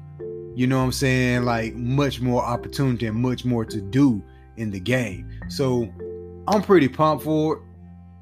[0.56, 1.46] You know what I'm saying?
[1.46, 4.22] Like much more opportunity and much more to do
[4.58, 5.30] in the game.
[5.48, 5.90] So
[6.48, 7.62] I'm pretty pumped for it.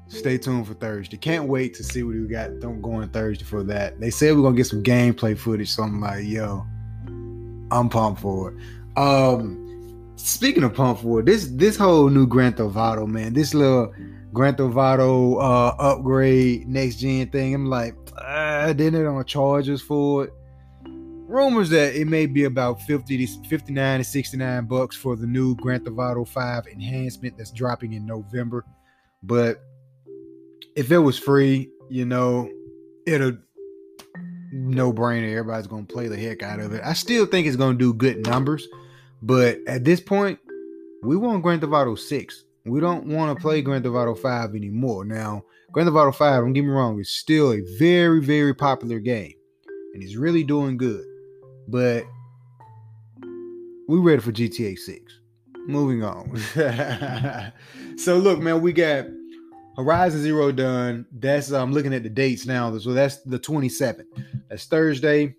[0.08, 1.18] Stay tuned for Thursday.
[1.18, 4.00] Can't wait to see what we got Don't go on Thursday for that.
[4.00, 6.66] They said we're gonna get some gameplay footage, so I'm like, yo,
[7.70, 8.56] I'm pumped for it.
[8.96, 13.52] Um speaking of pumped for it, this this whole new Grand Theft Auto, man, this
[13.52, 13.92] little
[14.32, 19.68] Grand Theft Auto uh upgrade next gen thing, I'm like, ah, then they're gonna charge
[19.68, 20.32] us for it.
[21.26, 25.54] Rumors that it may be about 50 to 59 to 69 bucks for the new
[25.56, 28.64] Grand Theft Auto 5 enhancement that's dropping in November.
[29.22, 29.62] But
[30.78, 32.48] if it was free, you know,
[33.04, 33.36] it'll
[34.52, 35.36] no brainer.
[35.36, 36.80] Everybody's gonna play the heck out of it.
[36.84, 38.68] I still think it's gonna do good numbers,
[39.20, 40.38] but at this point,
[41.02, 42.44] we want Grand Theft Auto 6.
[42.64, 43.70] We don't want to play mm-hmm.
[43.70, 45.04] Grand Theft Auto 5 anymore.
[45.04, 49.00] Now, Grand Theft Auto 5, don't get me wrong, it's still a very, very popular
[49.00, 49.34] game.
[49.94, 51.04] And it's really doing good.
[51.66, 52.04] But
[53.88, 55.20] we ready for GTA 6.
[55.66, 56.36] Moving on.
[57.96, 59.06] so look, man, we got
[59.78, 61.06] Horizon Zero Dawn.
[61.12, 62.76] That's I'm um, looking at the dates now.
[62.78, 64.04] So that's the 27th.
[64.50, 65.36] That's Thursday.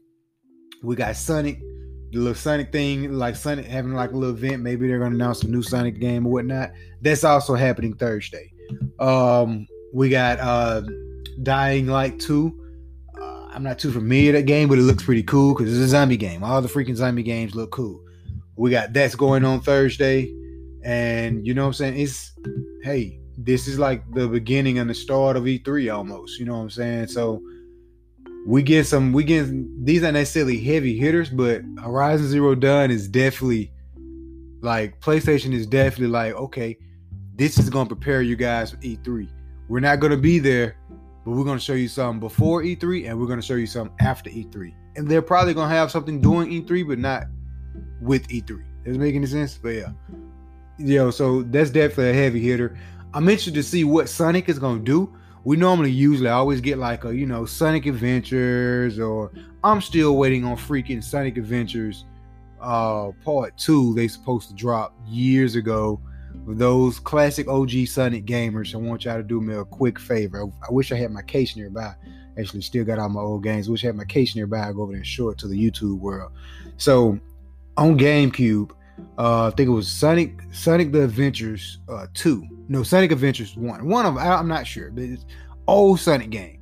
[0.81, 4.63] We got Sonic, the little Sonic thing, like Sonic having like a little event.
[4.63, 6.71] Maybe they're gonna announce a new Sonic game or whatnot.
[7.01, 8.49] That's also happening Thursday.
[8.97, 10.83] Um, we got uh
[11.43, 12.71] Dying Light 2.
[13.19, 15.85] Uh, I'm not too familiar with that game, but it looks pretty cool because it's
[15.85, 16.45] a zombie game.
[16.45, 18.01] All the freaking zombie games look cool.
[18.55, 20.33] We got that's going on Thursday.
[20.81, 21.99] And you know what I'm saying?
[21.99, 22.31] It's
[22.83, 26.39] hey, this is like the beginning and the start of E3 almost.
[26.39, 27.07] You know what I'm saying?
[27.07, 27.41] So
[28.45, 29.47] we get some we get
[29.85, 33.71] these aren't necessarily heavy hitters, but Horizon Zero Dawn is definitely
[34.61, 36.77] like PlayStation is definitely like, okay,
[37.35, 39.29] this is gonna prepare you guys for E3.
[39.67, 40.75] We're not gonna be there,
[41.23, 44.29] but we're gonna show you something before E3 and we're gonna show you something after
[44.29, 44.73] E3.
[44.95, 47.25] And they're probably gonna have something doing E3, but not
[48.01, 48.63] with E3.
[48.83, 49.57] Does it make any sense?
[49.61, 49.91] But yeah.
[50.77, 52.77] Yo, so that's definitely a heavy hitter.
[53.13, 55.13] I'm interested to see what Sonic is gonna do.
[55.43, 59.31] We normally usually always get like a you know Sonic Adventures or
[59.63, 62.05] I'm still waiting on freaking Sonic Adventures
[62.61, 65.99] uh part two they supposed to drop years ago.
[66.45, 70.43] For those classic OG Sonic gamers, I want y'all to do me a quick favor.
[70.67, 71.93] I, wish I had my case nearby.
[72.39, 73.69] Actually, still got all my old games.
[73.69, 74.67] wish I had my case nearby.
[74.67, 76.31] I go over there and show it to the YouTube world.
[76.77, 77.19] So
[77.77, 78.71] on GameCube,
[79.17, 82.47] uh, I think it was Sonic Sonic the Adventures uh, two.
[82.69, 83.87] No, Sonic Adventures one.
[83.87, 85.25] One of them, I'm not sure, but it's
[85.67, 86.61] old Sonic game.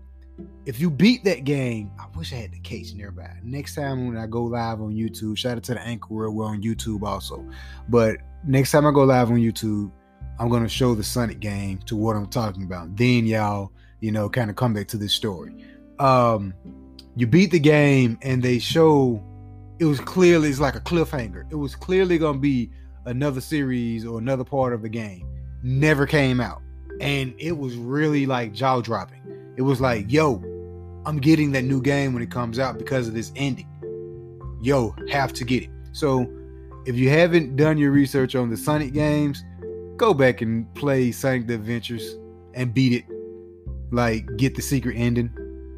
[0.66, 3.30] If you beat that game, I wish I had the case nearby.
[3.44, 6.46] Next time when I go live on YouTube, shout out to the Anchor World, we're
[6.46, 7.46] on YouTube also.
[7.90, 9.92] But next time I go live on YouTube,
[10.40, 12.96] I'm gonna show the Sonic game to what I'm talking about.
[12.96, 15.56] Then y'all, you know, kind of come back to this story.
[16.00, 16.54] Um,
[17.18, 19.22] you beat the game and they show
[19.80, 21.52] it was clearly it's like a cliffhanger.
[21.52, 22.72] It was clearly gonna be
[23.06, 25.28] another series or another part of the game.
[25.64, 26.62] Never came out.
[27.00, 29.22] And it was really like jaw dropping.
[29.56, 30.36] It was like, yo,
[31.06, 33.68] I'm getting that new game when it comes out because of this ending.
[34.62, 35.70] Yo, have to get it.
[35.92, 36.28] So
[36.86, 39.44] if you haven't done your research on the Sonic games,
[39.98, 42.16] go back and play Sonic the Adventures
[42.54, 43.06] and beat it.
[43.92, 45.32] Like get the secret ending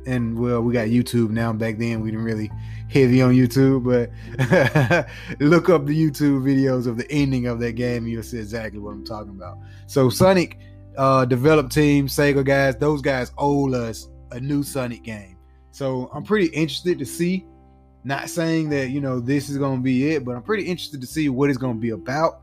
[0.06, 1.52] and well, we got YouTube now.
[1.54, 2.52] Back then, we didn't really
[2.90, 4.10] heavy on YouTube, but
[5.40, 8.80] look up the YouTube videos of the ending of that game, and you'll see exactly
[8.80, 9.58] what I'm talking about.
[9.88, 10.60] So, Sonic
[10.98, 15.38] uh, developed team, Sega guys, those guys owe us a new Sonic game.
[15.72, 17.46] So, I'm pretty interested to see.
[18.06, 21.02] Not saying that you know this is going to be it, but I'm pretty interested
[21.02, 22.42] to see what it's going to be about,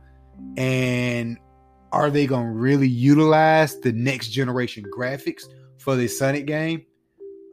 [0.57, 1.39] and
[1.93, 5.45] are they going to really utilize the next generation graphics
[5.79, 6.86] for this Sonic game?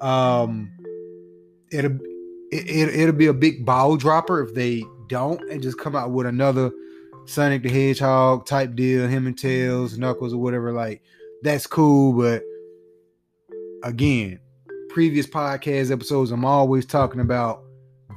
[0.04, 0.70] Um,
[1.72, 1.98] it'll
[2.52, 6.28] it, it'll be a big ball dropper if they don't and just come out with
[6.28, 6.72] another
[7.26, 10.72] Sonic the Hedgehog type deal, him and Tails, Knuckles, or whatever.
[10.74, 11.02] Like
[11.42, 12.44] that's cool, but
[13.84, 14.40] again,
[14.90, 17.64] previous podcast episodes, I'm always talking about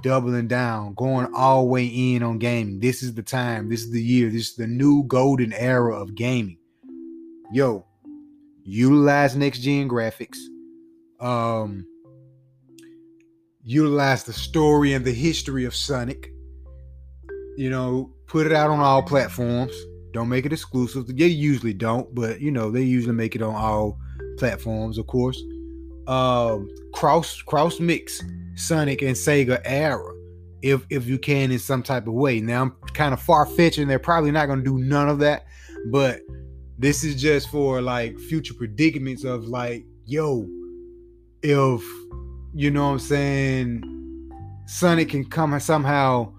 [0.03, 2.81] doubling down, going all the way in on gaming.
[2.81, 3.69] This is the time.
[3.69, 4.29] This is the year.
[4.29, 6.59] This is the new golden era of gaming.
[7.53, 7.85] Yo,
[8.65, 10.39] utilize next gen graphics.
[11.21, 11.87] Um,
[13.63, 16.33] utilize the story and the history of Sonic.
[17.57, 19.73] You know, put it out on all platforms.
[20.13, 21.07] Don't make it exclusive.
[21.07, 23.99] They usually don't, but you know, they usually make it on all
[24.39, 25.43] platforms, of course.
[26.07, 28.23] Um, cross cross mix
[28.55, 30.15] Sonic and Sega era,
[30.63, 32.41] if if you can in some type of way.
[32.41, 33.89] Now I'm kind of far fetching.
[33.89, 35.47] They're probably not going to do none of that,
[35.87, 36.21] but
[36.79, 40.47] this is just for like future predicaments of like, yo,
[41.43, 41.83] if
[42.55, 44.31] you know what I'm saying,
[44.67, 46.33] Sonic can come and somehow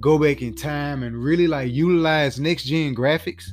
[0.00, 3.50] go back in time and really like utilize next gen graphics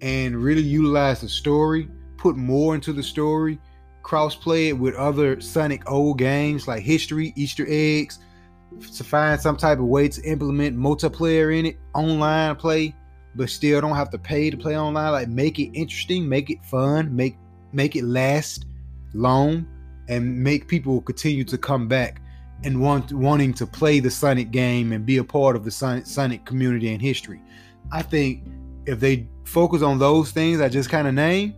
[0.00, 3.58] and really utilize the story, put more into the story,
[4.02, 8.18] cross-play it with other Sonic old games like history, Easter eggs,
[8.94, 12.94] to find some type of way to implement multiplayer in it, online play,
[13.34, 15.12] but still don't have to pay to play online.
[15.12, 17.36] Like make it interesting, make it fun, make
[17.72, 18.66] make it last
[19.12, 19.66] long,
[20.08, 22.20] and make people continue to come back
[22.64, 26.44] and want wanting to play the Sonic game and be a part of the Sonic,
[26.44, 27.40] community and history.
[27.92, 28.46] I think
[28.86, 31.54] if they focus on those things I just kind of named,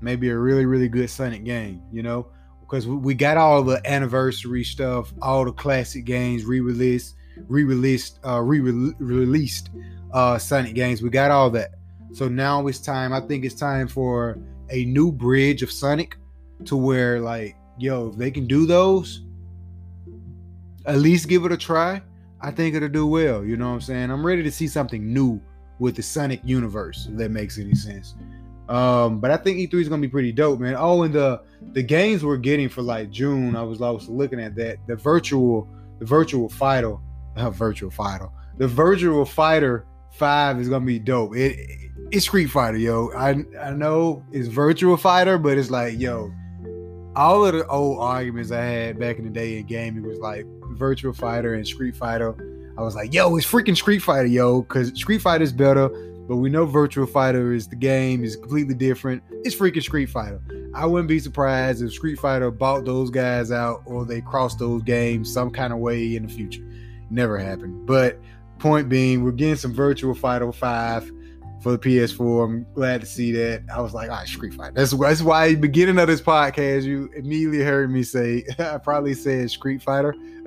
[0.00, 1.82] maybe a really really good Sonic game.
[1.92, 2.28] You know,
[2.60, 7.14] because we got all the anniversary stuff, all the classic games re-released,
[7.48, 9.70] re-released, uh, re-released
[10.12, 11.02] uh, Sonic games.
[11.02, 11.74] We got all that.
[12.12, 13.12] So now it's time.
[13.12, 14.38] I think it's time for
[14.70, 16.16] a new bridge of Sonic
[16.66, 19.22] to where like, yo, if they can do those,
[20.86, 22.02] at least give it a try.
[22.40, 23.44] I think it'll do well.
[23.44, 24.10] You know what I'm saying?
[24.10, 25.40] I'm ready to see something new
[25.78, 28.14] with the Sonic universe, if that makes any sense.
[28.68, 30.74] Um, but I think E3 is gonna be pretty dope, man.
[30.76, 31.42] Oh, and the
[31.72, 34.78] the games we're getting for like June, I was I was looking at that.
[34.86, 36.96] The virtual, the virtual fighter,
[37.36, 41.36] uh, virtual fighter, the virtual fighter five is gonna be dope.
[41.36, 43.10] It, it it's Street Fighter, yo.
[43.14, 46.32] I I know it's virtual fighter, but it's like, yo,
[47.16, 50.44] all of the old arguments I had back in the day in gaming was like
[50.72, 52.34] Virtual Fighter and Street Fighter.
[52.76, 55.88] I was like, yo, it's freaking Street Fighter, yo, because Street Fighter is better,
[56.26, 59.22] but we know Virtual Fighter is the game is completely different.
[59.44, 60.40] It's freaking Street Fighter.
[60.74, 64.82] I wouldn't be surprised if Street Fighter bought those guys out or they crossed those
[64.82, 66.64] games some kind of way in the future.
[67.10, 67.86] Never happened.
[67.86, 68.18] But
[68.58, 71.12] point being, we're getting some Virtual Fighter 5
[71.64, 72.44] for the PS4.
[72.44, 73.64] I'm glad to see that.
[73.74, 74.74] I was like, all right, Street Fighter.
[74.74, 79.50] That's, that's why beginning of this podcast, you immediately heard me say, I probably said
[79.50, 80.14] Street Fighter.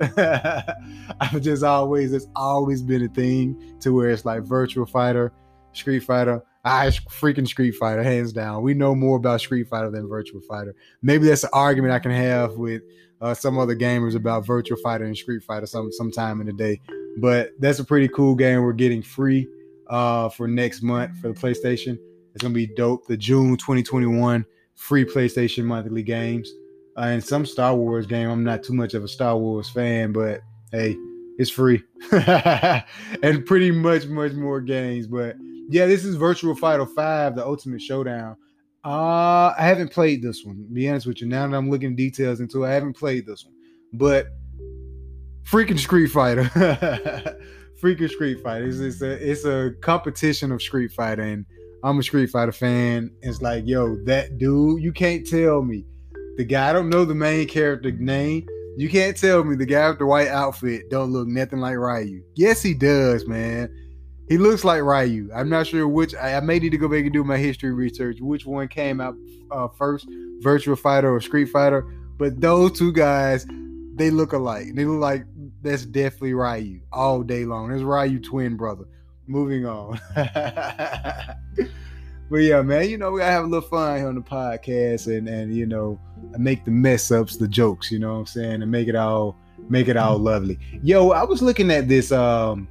[1.20, 5.32] I've just always, it's always been a thing to where it's like Virtual Fighter,
[5.72, 6.40] Street Fighter.
[6.64, 8.62] I freaking Street Fighter, hands down.
[8.62, 10.76] We know more about Street Fighter than Virtual Fighter.
[11.02, 12.82] Maybe that's an argument I can have with
[13.20, 16.80] uh, some other gamers about Virtual Fighter and Street Fighter some sometime in the day.
[17.16, 18.62] But that's a pretty cool game.
[18.62, 19.48] We're getting free
[19.88, 21.98] uh, for next month for the PlayStation.
[22.34, 23.06] It's gonna be dope.
[23.06, 26.50] The June 2021 free PlayStation monthly games
[26.96, 28.30] uh, and some Star Wars game.
[28.30, 30.40] I'm not too much of a Star Wars fan, but
[30.72, 30.96] hey,
[31.38, 31.82] it's free
[32.12, 35.06] and pretty much much more games.
[35.06, 35.36] But
[35.68, 38.36] yeah, this is Virtual Fighter 5, the Ultimate Showdown.
[38.84, 40.66] Uh, I haven't played this one.
[40.72, 43.44] be honest with you, now that I'm looking details into it, I haven't played this
[43.44, 43.54] one.
[43.92, 44.28] But
[45.44, 46.48] freaking Street Fighter.
[47.80, 48.66] freaking Street Fighter.
[48.66, 51.46] It's, it's, a it's a competition of Street Fighter, and
[51.82, 53.10] I'm a Street Fighter fan.
[53.22, 55.84] It's like, yo, that dude, you can't tell me
[56.36, 56.70] the guy.
[56.70, 58.46] I don't know the main character name.
[58.76, 62.22] You can't tell me the guy with the white outfit don't look nothing like Ryu.
[62.36, 63.74] Yes, he does, man.
[64.28, 65.30] He looks like Ryu.
[65.34, 66.14] I'm not sure which.
[66.14, 68.18] I, I may need to go back and do my history research.
[68.20, 69.16] Which one came out
[69.50, 70.06] uh, first,
[70.40, 71.82] Virtual Fighter or Street Fighter?
[72.18, 73.46] But those two guys,
[73.94, 74.66] they look alike.
[74.74, 75.24] They look like
[75.62, 77.70] that's definitely Ryu all day long.
[77.70, 78.84] That's Ryu twin brother.
[79.26, 80.00] Moving on.
[80.14, 81.36] but
[82.32, 85.28] yeah, man, you know, we gotta have a little fun here on the podcast and
[85.28, 86.00] and you know,
[86.38, 89.36] make the mess ups the jokes, you know what I'm saying, and make it all
[89.68, 90.58] make it all lovely.
[90.82, 92.68] Yo, I was looking at this um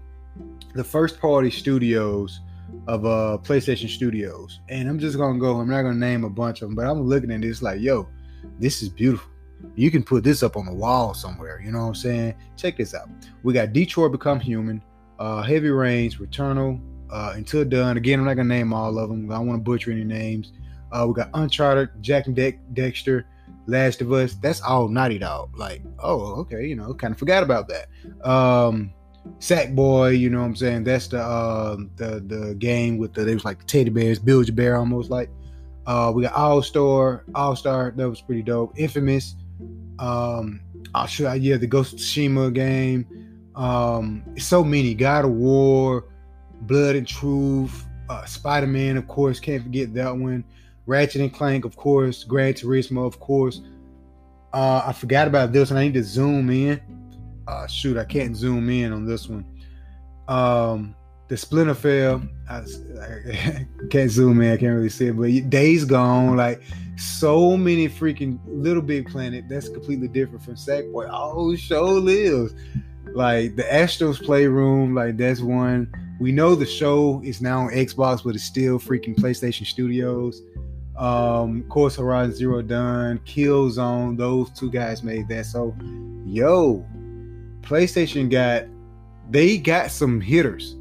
[0.73, 2.39] the first party studios
[2.87, 6.61] of uh PlayStation Studios, and I'm just gonna go, I'm not gonna name a bunch
[6.61, 8.07] of them, but I'm looking at this like, yo,
[8.59, 9.29] this is beautiful
[9.75, 11.61] you can put this up on the wall somewhere.
[11.63, 12.35] You know what I'm saying?
[12.55, 13.09] Check this out.
[13.43, 14.81] We got Detroit Become Human,
[15.19, 16.79] uh, Heavy Rains, Returnal,
[17.11, 17.97] uh, Until Dawn.
[17.97, 19.31] Again, I'm not gonna name all of them.
[19.31, 20.51] I don't want to butcher any names.
[20.91, 23.25] Uh, we got Uncharted, Jak and De- Daxter,
[23.65, 24.35] Last of Us.
[24.35, 25.57] That's all Naughty Dog.
[25.57, 27.87] Like, oh, okay, you know, kind of forgot about that.
[28.27, 28.93] Um,
[29.39, 30.83] Sackboy, you know what I'm saying?
[30.85, 34.55] That's the uh, the the game with the they was like teddy bears, build your
[34.55, 35.29] bear almost like.
[35.85, 38.77] Uh, we got All Star, All Star, that was pretty dope.
[38.77, 39.35] Infamous,
[39.99, 40.61] um,
[40.95, 43.05] Oh sure, yeah, the Ghost of Tsushima game.
[43.55, 44.93] Um, so many.
[44.93, 46.05] God of War,
[46.61, 50.43] Blood and Truth, uh, Spider Man, of course, can't forget that one.
[50.85, 52.23] Ratchet and Clank, of course.
[52.23, 53.61] Gran Turismo, of course.
[54.53, 55.77] Uh, I forgot about this one.
[55.77, 56.81] I need to zoom in.
[57.47, 59.45] Uh, shoot, I can't zoom in on this one.
[60.27, 60.95] Um,
[61.27, 62.63] the Splinter Cell, I,
[63.01, 64.53] I, can't zoom in.
[64.53, 66.61] I can't really see it, but Days Gone, like
[66.97, 69.45] so many freaking Little Big Planet.
[69.47, 71.09] That's completely different from Sackboy.
[71.11, 72.53] Oh, show lives.
[73.13, 75.91] Like the Astro's Playroom, like that's one.
[76.19, 80.41] We know the show is now on Xbox, but it's still freaking PlayStation Studios.
[80.97, 85.45] Um, of course, Horizon Zero Dawn, Killzone, those two guys made that.
[85.45, 85.75] So,
[86.25, 86.83] yo,
[87.61, 88.63] PlayStation got
[89.29, 90.75] they got some hitters.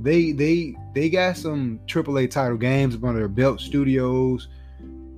[0.00, 4.48] They they they got some AAA title games under their belt studios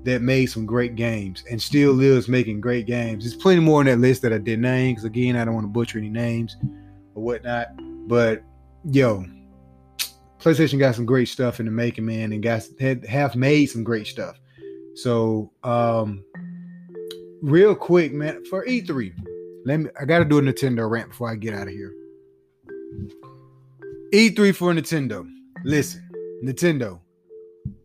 [0.04, 3.24] that made some great games and still lives making great games.
[3.24, 5.64] There's plenty more on that list that I did name because again, I don't want
[5.64, 6.56] to butcher any names
[7.14, 7.68] or whatnot.
[8.06, 8.42] But
[8.90, 9.24] yo,
[10.38, 12.70] PlayStation got some great stuff in the making, man, and guys
[13.08, 14.38] have made some great stuff.
[14.94, 16.22] So, um,
[17.42, 19.14] real quick, man, for E3,
[19.64, 19.90] let me.
[19.98, 21.94] I got to do a Nintendo rant before I get out of here.
[24.12, 25.26] E3 for Nintendo.
[25.64, 26.08] Listen,
[26.44, 27.00] Nintendo,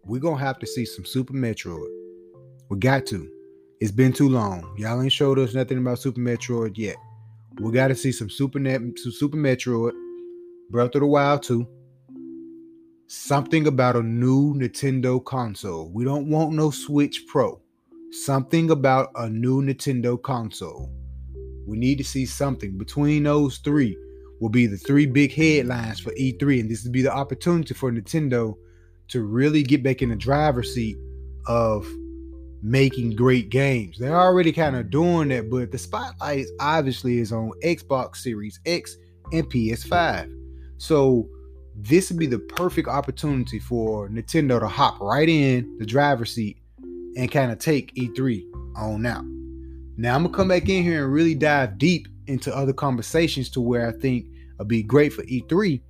[0.04, 1.99] we're gonna have to see some Super Metroid.
[2.70, 3.30] We got to.
[3.82, 4.76] It's been too long.
[4.78, 6.98] Y'all ain't showed us nothing about Super Metroid yet.
[7.60, 9.94] We got to see some Super Net, some Super Metroid,
[10.70, 11.68] Breath of the Wild 2
[13.10, 15.90] something about a new Nintendo console.
[15.90, 17.60] We don't want no Switch Pro.
[18.12, 20.92] Something about a new Nintendo console.
[21.66, 23.98] We need to see something between those three.
[24.40, 27.92] Will be the three big headlines for E3, and this will be the opportunity for
[27.92, 28.56] Nintendo
[29.08, 30.98] to really get back in the driver's seat
[31.48, 31.86] of
[32.62, 33.98] making great games.
[33.98, 38.98] They're already kind of doing that, but the spotlight obviously is on Xbox Series X
[39.32, 40.36] and PS5.
[40.78, 41.30] So
[41.76, 46.58] this would be the perfect opportunity for Nintendo to hop right in the driver's seat
[47.16, 48.44] and kind of take E3
[48.76, 49.24] on out.
[49.98, 53.62] Now I'm gonna come back in here and really dive deep into other conversations to
[53.62, 55.82] where I think it'll be great for E3,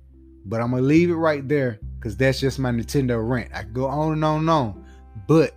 [0.46, 3.50] but I'm gonna leave it right there because that's just my Nintendo rant.
[3.54, 4.84] I go on and on and on,
[5.26, 5.54] but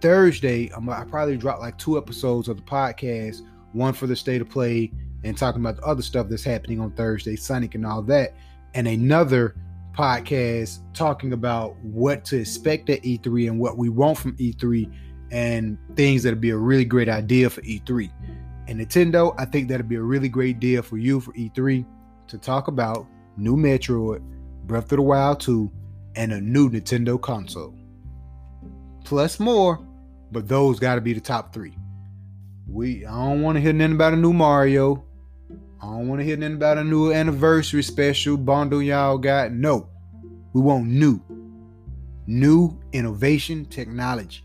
[0.00, 3.42] Thursday I'm I probably drop like two episodes of the podcast,
[3.72, 4.92] one for the state of play
[5.24, 8.34] and talking about the other stuff that's happening on Thursday, Sonic and all that,
[8.74, 9.54] and another
[9.96, 14.90] podcast talking about what to expect at E3 and what we want from E3
[15.32, 18.10] and things that'll be a really great idea for E3.
[18.68, 21.84] And Nintendo, I think that'll be a really great deal for you for E3
[22.28, 24.22] to talk about new Metroid,
[24.66, 25.70] Breath of the Wild 2,
[26.14, 27.74] and a new Nintendo console.
[29.04, 29.80] Plus more,
[30.30, 31.74] but those got to be the top three.
[32.66, 35.04] We I don't want to hear nothing about a new Mario.
[35.80, 39.52] I don't want to hear nothing about a new anniversary special bundle y'all got.
[39.52, 39.88] No,
[40.52, 41.20] we want new,
[42.26, 44.42] new innovation technology,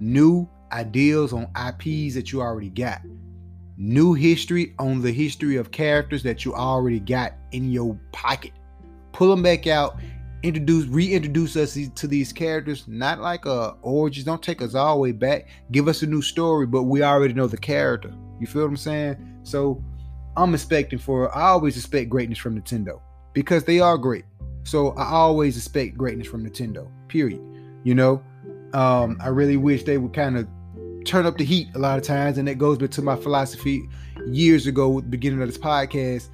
[0.00, 3.02] new ideas on IPs that you already got,
[3.76, 8.52] new history on the history of characters that you already got in your pocket.
[9.12, 9.96] Pull them back out,
[10.42, 12.86] introduce, reintroduce us to these characters.
[12.88, 14.26] Not like a origins.
[14.26, 15.48] Don't take us all the way back.
[15.70, 18.12] Give us a new story, but we already know the character.
[18.40, 19.40] You feel what I'm saying?
[19.44, 19.82] So
[20.36, 23.00] I'm expecting for I always expect greatness from Nintendo
[23.32, 24.24] because they are great.
[24.64, 26.88] So I always expect greatness from Nintendo.
[27.08, 27.40] Period.
[27.84, 28.22] You know,
[28.72, 30.46] um, I really wish they would kind of
[31.04, 33.88] turn up the heat a lot of times, and that goes back to my philosophy
[34.28, 36.28] years ago at the beginning of this podcast.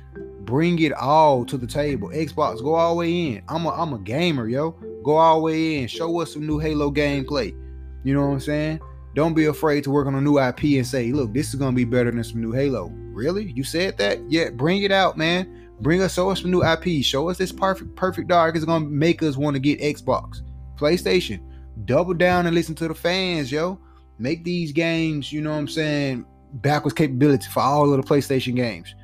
[0.49, 2.09] Bring it all to the table.
[2.09, 3.43] Xbox, go all the way in.
[3.51, 4.71] I'm a I'm a gamer, yo.
[5.05, 5.89] Go all the way in.
[5.89, 7.55] Show us some new Halo gameplay.
[8.03, 8.81] You know what I'm saying?
[9.15, 11.77] Don't be afraid to work on a new IP and say, look, this is gonna
[11.77, 12.91] be better than some new Halo.
[13.13, 13.53] Really?
[13.53, 14.21] You said that?
[14.31, 15.69] Yeah, bring it out, man.
[15.83, 17.05] Bring us, show us some new IP.
[17.05, 20.41] Show us this perfect, perfect dark is gonna make us want to get Xbox,
[20.77, 21.41] PlayStation.
[21.85, 23.79] Double down and listen to the fans, yo.
[24.19, 26.25] Make these games, you know what I'm saying,
[26.55, 28.95] backwards capability for all of the PlayStation games.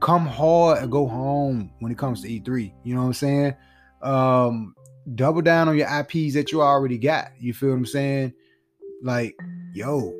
[0.00, 2.72] Come hard and go home when it comes to E3.
[2.84, 3.54] You know what I'm saying?
[4.02, 4.74] Um,
[5.14, 7.32] double down on your IPs that you already got.
[7.38, 8.34] You feel what I'm saying?
[9.02, 9.36] Like,
[9.72, 10.14] yo,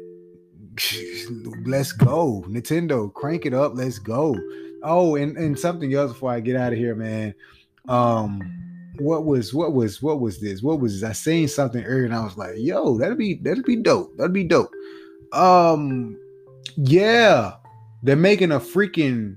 [1.64, 2.44] let's go.
[2.48, 3.72] Nintendo, crank it up.
[3.74, 4.36] Let's go.
[4.82, 7.34] Oh, and, and something else before I get out of here, man.
[7.88, 8.40] Um,
[8.98, 10.62] what was what was what was this?
[10.62, 11.08] What was this?
[11.08, 14.16] I seen something earlier and I was like, yo, that'd be that'd be dope.
[14.16, 14.70] That'd be dope.
[15.32, 16.16] Um
[16.76, 17.54] yeah,
[18.02, 19.36] they're making a freaking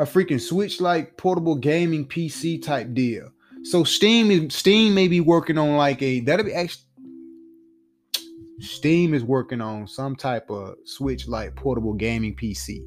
[0.00, 3.30] a freaking Switch like portable gaming PC type deal.
[3.64, 6.84] So Steam is Steam may be working on like a that'll be actually
[8.60, 12.82] Steam is working on some type of Switch like portable gaming PC.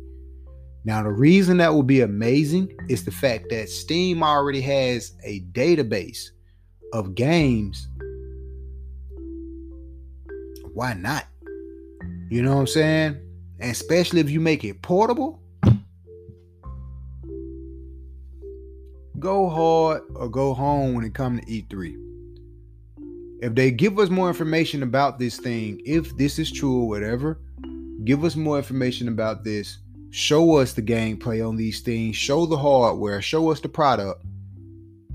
[0.85, 5.41] Now, the reason that will be amazing is the fact that Steam already has a
[5.51, 6.29] database
[6.93, 7.87] of games.
[10.73, 11.25] Why not?
[12.29, 13.17] You know what I'm saying?
[13.61, 15.42] Especially if you make it portable,
[19.23, 21.97] go hard or go home when it comes to E3.
[23.41, 27.39] If they give us more information about this thing, if this is true or whatever,
[28.03, 29.79] give us more information about this.
[30.11, 34.23] Show us the gameplay on these things, show the hardware, show us the product,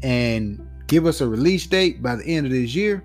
[0.02, 3.04] and give us a release date by the end of this year.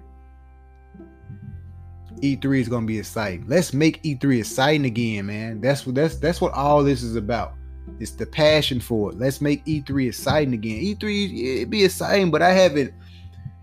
[2.22, 3.46] E3 is gonna be exciting.
[3.48, 5.62] Let's make E3 exciting again, man.
[5.62, 7.54] That's what that's that's what all this is about.
[8.00, 9.18] It's the passion for it.
[9.18, 10.82] Let's make E3 exciting again.
[10.82, 12.94] E3 it be exciting, but I haven't.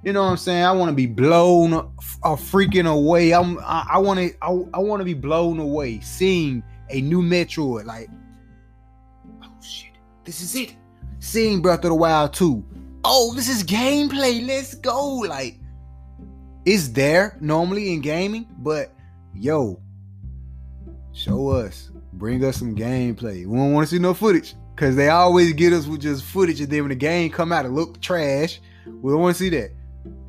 [0.02, 0.64] You know what I'm saying?
[0.64, 3.32] I want to be blown a freaking away.
[3.32, 7.84] I'm I want to I, I want to be blown away seeing a new Metroid.
[7.84, 8.08] Like,
[9.42, 9.92] oh shit,
[10.24, 10.74] this is it.
[11.18, 12.64] Seeing Breath of the Wild 2.
[13.04, 14.46] Oh, this is gameplay.
[14.46, 15.16] Let's go.
[15.16, 15.58] Like,
[16.64, 18.92] it's there normally in gaming, but
[19.34, 19.80] yo,
[21.12, 21.90] show us
[22.20, 23.46] bring us some gameplay.
[23.46, 26.60] We don't want to see no footage because they always get us with just footage,
[26.60, 28.60] and then when the game come out, it look trash.
[28.86, 29.72] We don't want to see that.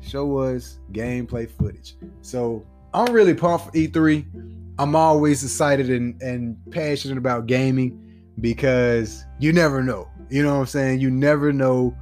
[0.00, 1.94] Show us gameplay footage.
[2.22, 4.74] So I'm really pumped for E3.
[4.78, 10.08] I'm always excited and, and passionate about gaming because you never know.
[10.30, 11.00] You know what I'm saying?
[11.00, 11.94] You never know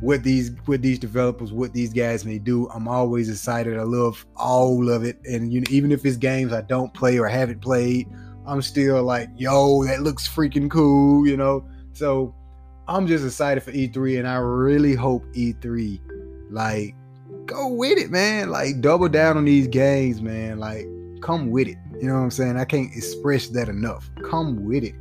[0.00, 2.68] what these what these developers, what these guys may do.
[2.68, 3.78] I'm always excited.
[3.78, 7.18] I love all of it, and you know, even if it's games I don't play
[7.18, 8.06] or haven't played
[8.48, 11.68] I'm still like, yo, that looks freaking cool, you know?
[11.92, 12.34] So
[12.86, 16.00] I'm just excited for E3 and I really hope E3
[16.50, 16.94] like
[17.44, 18.50] go with it, man.
[18.50, 20.58] Like double down on these games, man.
[20.58, 20.86] Like
[21.20, 21.76] come with it.
[22.00, 22.56] You know what I'm saying?
[22.56, 24.08] I can't express that enough.
[24.30, 24.94] Come with it.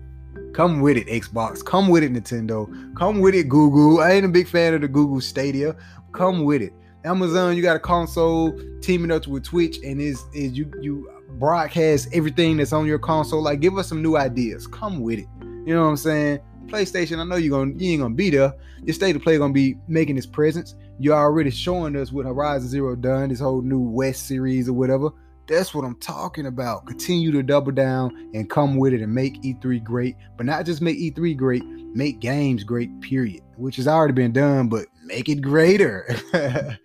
[0.53, 1.63] Come with it, Xbox.
[1.63, 2.67] Come with it, Nintendo.
[2.97, 4.01] Come with it, Google.
[4.01, 5.75] I ain't a big fan of the Google Stadia.
[6.13, 6.73] Come with it.
[7.05, 12.09] Amazon, you got a console teaming up with Twitch, and is is you you broadcast
[12.13, 13.41] everything that's on your console.
[13.41, 14.67] Like, give us some new ideas.
[14.67, 15.27] Come with it.
[15.41, 16.39] You know what I'm saying?
[16.67, 18.53] PlayStation, I know you're gonna you ain't gonna be there.
[18.83, 20.75] Your state of play gonna be making its presence.
[20.99, 25.09] You're already showing us what Horizon Zero Dawn, this whole new West series or whatever.
[25.47, 26.85] That's what I'm talking about.
[26.85, 30.81] Continue to double down and come with it and make E3 great, but not just
[30.81, 33.41] make E3 great, make games great, period.
[33.55, 36.05] Which has already been done, but make it greater.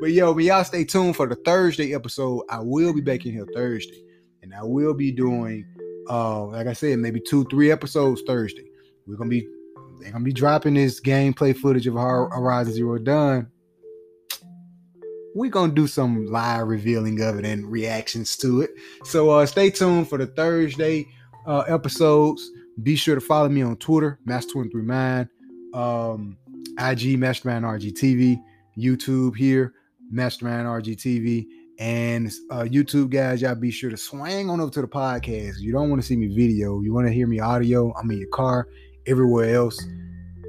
[0.00, 2.44] But yo, but y'all stay tuned for the Thursday episode.
[2.48, 4.00] I will be back in here Thursday,
[4.42, 5.66] and I will be doing,
[6.08, 8.70] uh, like I said, maybe two, three episodes Thursday.
[9.06, 9.48] We're gonna be,
[10.00, 13.48] they're gonna be dropping this gameplay footage of Horizon Zero Dawn.
[15.34, 18.70] We're gonna do some live revealing of it and reactions to it.
[19.02, 21.08] So uh, stay tuned for the Thursday
[21.44, 22.48] uh, episodes.
[22.84, 25.28] Be sure to follow me on Twitter, Master213Mind,
[25.74, 26.38] um,
[26.78, 28.40] IG Mastermind RGTV,
[28.78, 29.74] YouTube here.
[30.10, 31.46] Mastermind RGTV.
[31.78, 35.60] And uh, YouTube guys, y'all be sure to swing on over to the podcast.
[35.60, 36.80] You don't want to see me video.
[36.80, 37.94] You want to hear me audio.
[37.94, 38.68] I'm in your car,
[39.06, 39.80] everywhere else.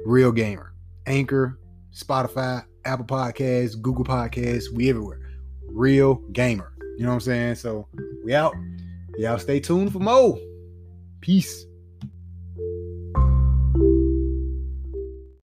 [0.04, 0.72] Real Gamer,
[1.06, 1.58] Anchor,
[1.94, 4.72] Spotify, Apple Podcasts, Google Podcasts.
[4.72, 5.20] We everywhere.
[5.68, 6.72] Real Gamer.
[6.96, 7.54] You know what I'm saying?
[7.56, 7.86] So
[8.24, 8.54] we out.
[9.16, 10.38] Y'all stay tuned for more.
[11.20, 11.64] Peace.